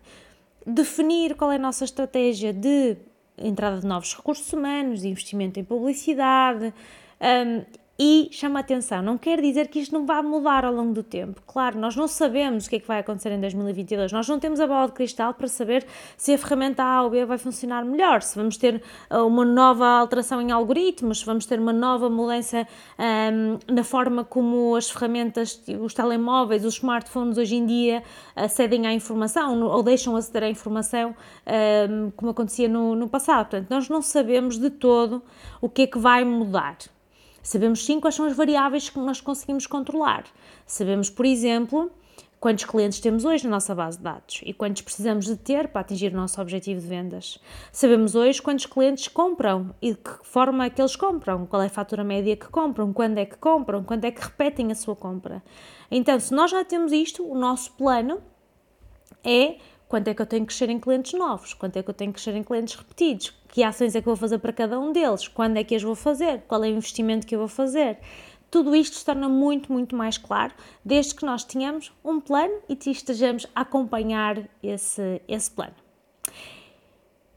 definir 0.66 1.36
qual 1.36 1.52
é 1.52 1.56
a 1.56 1.60
nossa 1.60 1.84
estratégia 1.84 2.54
de 2.54 2.96
entrada 3.38 3.80
de 3.80 3.88
novos 3.88 4.16
recursos 4.16 4.54
humanos, 4.54 5.02
de 5.02 5.08
investimento 5.08 5.60
em 5.60 5.64
publicidade 5.64 6.74
um, 7.20 7.66
e 8.00 8.30
chama 8.32 8.60
atenção, 8.60 9.02
não 9.02 9.18
quer 9.18 9.42
dizer 9.42 9.70
que 9.70 9.80
isto 9.80 9.92
não 9.92 10.06
vá 10.06 10.22
mudar 10.22 10.64
ao 10.64 10.74
longo 10.74 10.94
do 10.94 11.02
tempo. 11.02 11.42
Claro, 11.48 11.80
nós 11.80 11.96
não 11.96 12.08
sabemos 12.08 12.66
o 12.66 12.70
que 12.70 12.76
é 12.76 12.80
que 12.80 12.88
vai 12.88 13.00
acontecer 13.00 13.32
em 13.32 13.42
2022, 13.42 14.12
nós 14.12 14.28
não 14.28 14.40
temos 14.40 14.60
a 14.60 14.68
bola 14.68 14.88
de 14.88 14.94
cristal 14.94 15.34
para 15.34 15.48
saber 15.48 15.86
se 16.16 16.34
a 16.34 16.38
ferramenta 16.38 16.84
A 16.84 17.04
ou 17.04 17.10
B 17.10 17.26
vai 17.26 17.38
funcionar 17.38 17.84
melhor, 17.84 18.22
se 18.22 18.38
vamos 18.38 18.58
ter 18.58 18.84
uh, 19.10 19.26
uma 19.26 19.44
nova 19.44 19.86
alteração 19.86 20.40
em 20.42 20.52
algoritmos, 20.52 21.20
se 21.20 21.26
vamos 21.26 21.46
ter 21.46 21.60
uma 21.60 21.74
nova 21.74 22.10
mudança 22.10 22.68
um, 23.00 23.74
na 23.74 23.84
forma 23.84 24.24
como 24.24 24.76
as 24.76 24.90
ferramentas, 24.90 25.62
os 25.80 25.94
telemóveis, 25.94 26.66
os 26.66 26.76
smartphones 26.76 27.38
hoje 27.38 27.56
em 27.56 27.66
dia 27.66 28.04
acedem 28.36 28.86
à 28.86 28.94
informação 28.94 29.64
ou 29.64 29.82
deixam 29.82 30.16
aceder 30.16 30.44
à 30.44 30.50
informação 30.50 31.16
um, 31.90 32.12
como 32.12 32.32
acontecia 32.32 32.68
no, 32.68 32.96
no 32.96 33.08
passado. 33.08 33.50
Portanto, 33.50 33.70
nós 33.70 33.90
não 33.90 34.02
sabemos 34.02 34.60
de 34.60 34.70
todo 34.70 35.24
o 35.62 35.70
que 35.70 35.84
é 35.84 35.88
que 35.88 35.98
vai 35.98 36.24
mudar. 36.24 36.78
Sabemos 37.48 37.86
sim 37.86 37.98
quais 38.02 38.14
são 38.14 38.26
as 38.26 38.36
variáveis 38.36 38.90
que 38.90 39.00
nós 39.00 39.22
conseguimos 39.22 39.66
controlar. 39.66 40.26
Sabemos, 40.66 41.10
por 41.10 41.26
exemplo, 41.26 41.90
quantos 42.42 42.66
clientes 42.66 43.00
temos 43.00 43.24
hoje 43.24 43.46
na 43.46 43.52
nossa 43.52 43.74
base 43.74 43.98
de 43.98 44.04
dados 44.04 44.42
e 44.44 44.54
quantos 44.54 44.82
precisamos 44.82 45.28
de 45.28 45.38
ter 45.38 45.70
para 45.70 45.80
atingir 45.80 46.12
o 46.12 46.18
nosso 46.18 46.42
objetivo 46.42 46.82
de 46.82 46.86
vendas. 46.86 47.40
Sabemos 47.72 48.16
hoje 48.16 48.42
quantos 48.42 48.66
clientes 48.66 49.08
compram 49.08 49.74
e 49.82 49.92
de 49.92 49.98
que 49.98 50.12
forma 50.24 50.66
é 50.66 50.70
que 50.70 50.82
eles 50.82 50.98
compram, 50.98 51.46
qual 51.46 51.62
é 51.62 51.68
a 51.68 51.70
fatura 51.70 52.04
média 52.04 52.36
que 52.36 52.50
compram, 52.50 52.92
quando 52.92 53.18
é 53.18 53.26
que 53.26 53.38
compram, 53.38 53.82
quando 53.82 54.04
é 54.04 54.12
que 54.12 54.22
repetem 54.22 54.70
a 54.70 54.76
sua 54.76 54.98
compra. 54.98 55.42
Então, 55.90 56.20
se 56.20 56.34
nós 56.34 56.52
já 56.52 56.66
temos 56.66 56.92
isto, 56.92 57.26
o 57.26 57.34
nosso 57.34 57.72
plano 57.78 58.22
é 59.24 59.56
quanto 59.88 60.10
é 60.10 60.14
que 60.14 60.22
eu 60.22 60.26
tenho 60.26 60.46
que 60.46 60.48
crescer 60.48 60.70
em 60.70 60.80
clientes 60.82 61.14
novos, 61.14 61.54
quanto 61.54 61.78
é 61.78 61.82
que 61.84 61.90
eu 61.90 61.94
tenho 61.94 62.12
que 62.12 62.22
crescer 62.22 62.38
em 62.38 62.44
clientes 62.44 62.76
repetidos, 62.76 63.30
que 63.58 63.64
ações 63.64 63.96
é 63.96 64.02
que 64.04 64.08
eu 64.08 64.14
vou 64.14 64.16
fazer 64.16 64.38
para 64.38 64.54
cada 64.54 64.80
um 64.80 64.92
deles, 64.92 65.28
quando 65.28 65.58
é 65.58 65.64
que 65.64 65.74
as 65.74 65.82
vou 65.82 65.96
fazer, 65.96 66.44
qual 66.48 66.64
é 66.64 66.68
o 66.68 66.74
investimento 66.74 67.26
que 67.26 67.34
eu 67.34 67.40
vou 67.40 67.48
fazer. 67.48 67.98
Tudo 68.52 68.76
isto 68.76 68.96
se 68.96 69.04
torna 69.04 69.28
muito, 69.28 69.74
muito 69.74 69.96
mais 69.96 70.16
claro, 70.16 70.54
desde 70.86 71.16
que 71.16 71.26
nós 71.26 71.44
tenhamos 71.44 71.92
um 72.06 72.20
plano 72.20 72.54
e 72.70 72.78
estejamos 72.92 73.48
a 73.56 73.62
acompanhar 73.62 74.48
esse, 74.62 75.20
esse 75.28 75.50
plano. 75.50 75.74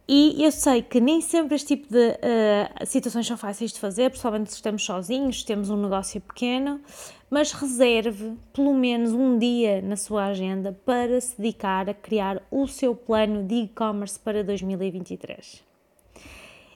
E 0.07 0.45
eu 0.45 0.53
sei 0.53 0.83
que 0.83 1.01
nem 1.01 1.23
sempre 1.23 1.55
este 1.55 1.69
tipo 1.69 1.91
de 1.91 2.11
uh, 2.11 2.85
situações 2.87 3.27
são 3.27 3.39
fáceis 3.39 3.73
de 3.73 3.81
fazer, 3.81 4.11
principalmente 4.11 4.51
se 4.51 4.57
estamos 4.57 4.85
sozinhos, 4.85 5.43
temos 5.43 5.71
um 5.71 5.77
negócio 5.79 6.21
pequeno, 6.21 6.83
mas 7.31 7.53
reserve 7.53 8.37
pelo 8.53 8.75
menos 8.75 9.13
um 9.13 9.39
dia 9.39 9.81
na 9.81 9.97
sua 9.97 10.27
agenda 10.27 10.79
para 10.85 11.19
se 11.19 11.35
dedicar 11.41 11.89
a 11.89 11.95
criar 11.95 12.43
o 12.51 12.67
seu 12.67 12.95
plano 12.95 13.43
de 13.43 13.55
e-commerce 13.55 14.21
para 14.21 14.45
2023. 14.45 15.70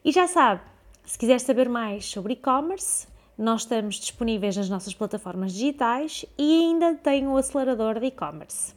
E 0.04 0.12
já 0.12 0.26
sabe, 0.26 0.60
se 1.06 1.18
quiser 1.18 1.40
saber 1.40 1.66
mais 1.66 2.04
sobre 2.04 2.34
e-commerce, 2.34 3.08
nós 3.38 3.62
estamos 3.62 3.94
disponíveis 3.94 4.54
nas 4.54 4.68
nossas 4.68 4.92
plataformas 4.92 5.54
digitais 5.54 6.26
e 6.36 6.60
ainda 6.60 6.94
tem 6.96 7.26
o 7.26 7.38
acelerador 7.38 7.98
de 7.98 8.08
e-commerce. 8.08 8.74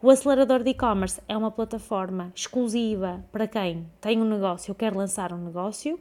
O 0.00 0.08
acelerador 0.08 0.62
de 0.62 0.70
e-commerce 0.70 1.20
é 1.26 1.36
uma 1.36 1.50
plataforma 1.50 2.30
exclusiva 2.32 3.24
para 3.32 3.48
quem 3.48 3.90
tem 4.00 4.22
um 4.22 4.24
negócio 4.24 4.70
ou 4.70 4.76
quer 4.76 4.94
lançar 4.94 5.32
um 5.32 5.44
negócio. 5.44 5.98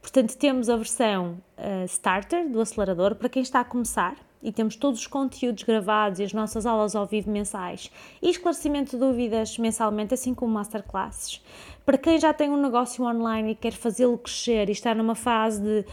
Portanto, 0.00 0.38
temos 0.38 0.70
a 0.70 0.76
versão 0.76 1.42
uh, 1.58 1.84
starter 1.84 2.48
do 2.48 2.62
acelerador 2.62 3.14
para 3.14 3.28
quem 3.28 3.42
está 3.42 3.60
a 3.60 3.64
começar 3.64 4.16
e 4.42 4.50
temos 4.50 4.76
todos 4.76 5.00
os 5.00 5.06
conteúdos 5.06 5.62
gravados 5.62 6.18
e 6.18 6.24
as 6.24 6.32
nossas 6.32 6.66
aulas 6.66 6.96
ao 6.96 7.06
vivo 7.06 7.30
mensais 7.30 7.90
e 8.20 8.28
esclarecimento 8.28 8.92
de 8.92 8.96
dúvidas 8.98 9.56
mensalmente, 9.58 10.14
assim 10.14 10.34
como 10.34 10.52
masterclasses. 10.52 11.40
Para 11.84 11.98
quem 11.98 12.18
já 12.18 12.32
tem 12.32 12.50
um 12.50 12.60
negócio 12.60 13.04
online 13.04 13.52
e 13.52 13.54
quer 13.54 13.72
fazê-lo 13.72 14.18
crescer 14.18 14.68
e 14.68 14.72
está 14.72 14.94
numa 14.94 15.14
fase 15.14 15.60
de 15.60 15.84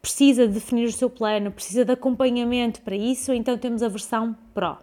precisa 0.00 0.46
definir 0.46 0.86
o 0.86 0.92
seu 0.92 1.10
plano, 1.10 1.50
precisa 1.50 1.84
de 1.84 1.92
acompanhamento 1.92 2.80
para 2.82 2.96
isso, 2.96 3.32
então 3.32 3.58
temos 3.58 3.82
a 3.82 3.88
versão 3.88 4.36
Pro. 4.54 4.78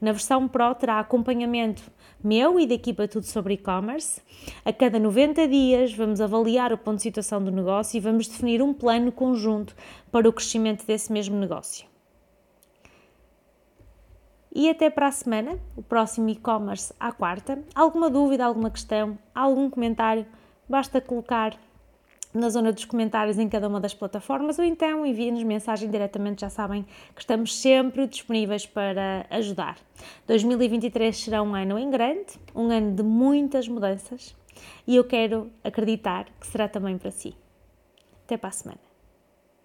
Na 0.00 0.12
versão 0.12 0.46
Pro 0.46 0.74
terá 0.74 1.00
acompanhamento 1.00 1.82
meu 2.22 2.58
e 2.58 2.66
da 2.66 2.74
equipa 2.74 3.06
Tudo 3.06 3.24
sobre 3.24 3.54
E-Commerce. 3.54 4.20
A 4.64 4.72
cada 4.72 4.98
90 4.98 5.46
dias 5.48 5.92
vamos 5.94 6.20
avaliar 6.20 6.72
o 6.72 6.78
ponto 6.78 6.96
de 6.96 7.02
situação 7.02 7.42
do 7.42 7.50
negócio 7.50 7.96
e 7.96 8.00
vamos 8.00 8.26
definir 8.26 8.60
um 8.60 8.74
plano 8.74 9.12
conjunto 9.12 9.74
para 10.10 10.28
o 10.28 10.32
crescimento 10.32 10.84
desse 10.84 11.12
mesmo 11.12 11.36
negócio. 11.38 11.86
E 14.58 14.68
até 14.68 14.90
para 14.90 15.06
a 15.06 15.12
semana, 15.12 15.56
o 15.76 15.82
próximo 15.84 16.28
e-commerce 16.30 16.92
à 16.98 17.12
quarta. 17.12 17.62
Alguma 17.76 18.10
dúvida, 18.10 18.44
alguma 18.44 18.72
questão, 18.72 19.16
algum 19.32 19.70
comentário, 19.70 20.26
basta 20.68 21.00
colocar 21.00 21.56
na 22.34 22.50
zona 22.50 22.72
dos 22.72 22.84
comentários 22.84 23.38
em 23.38 23.48
cada 23.48 23.68
uma 23.68 23.78
das 23.80 23.94
plataformas 23.94 24.58
ou 24.58 24.64
então 24.64 25.06
enviem-nos 25.06 25.44
mensagem 25.44 25.88
diretamente, 25.88 26.40
já 26.40 26.50
sabem 26.50 26.84
que 27.14 27.20
estamos 27.20 27.56
sempre 27.56 28.08
disponíveis 28.08 28.66
para 28.66 29.26
ajudar. 29.30 29.78
2023 30.26 31.16
será 31.16 31.40
um 31.40 31.54
ano 31.54 31.78
em 31.78 31.88
grande, 31.88 32.32
um 32.52 32.68
ano 32.68 32.96
de 32.96 33.04
muitas 33.04 33.68
mudanças 33.68 34.34
e 34.88 34.96
eu 34.96 35.04
quero 35.04 35.52
acreditar 35.62 36.26
que 36.40 36.48
será 36.48 36.68
também 36.68 36.98
para 36.98 37.12
si. 37.12 37.32
Até 38.24 38.36
para 38.36 38.48
a 38.48 38.52
semana. 38.52 38.87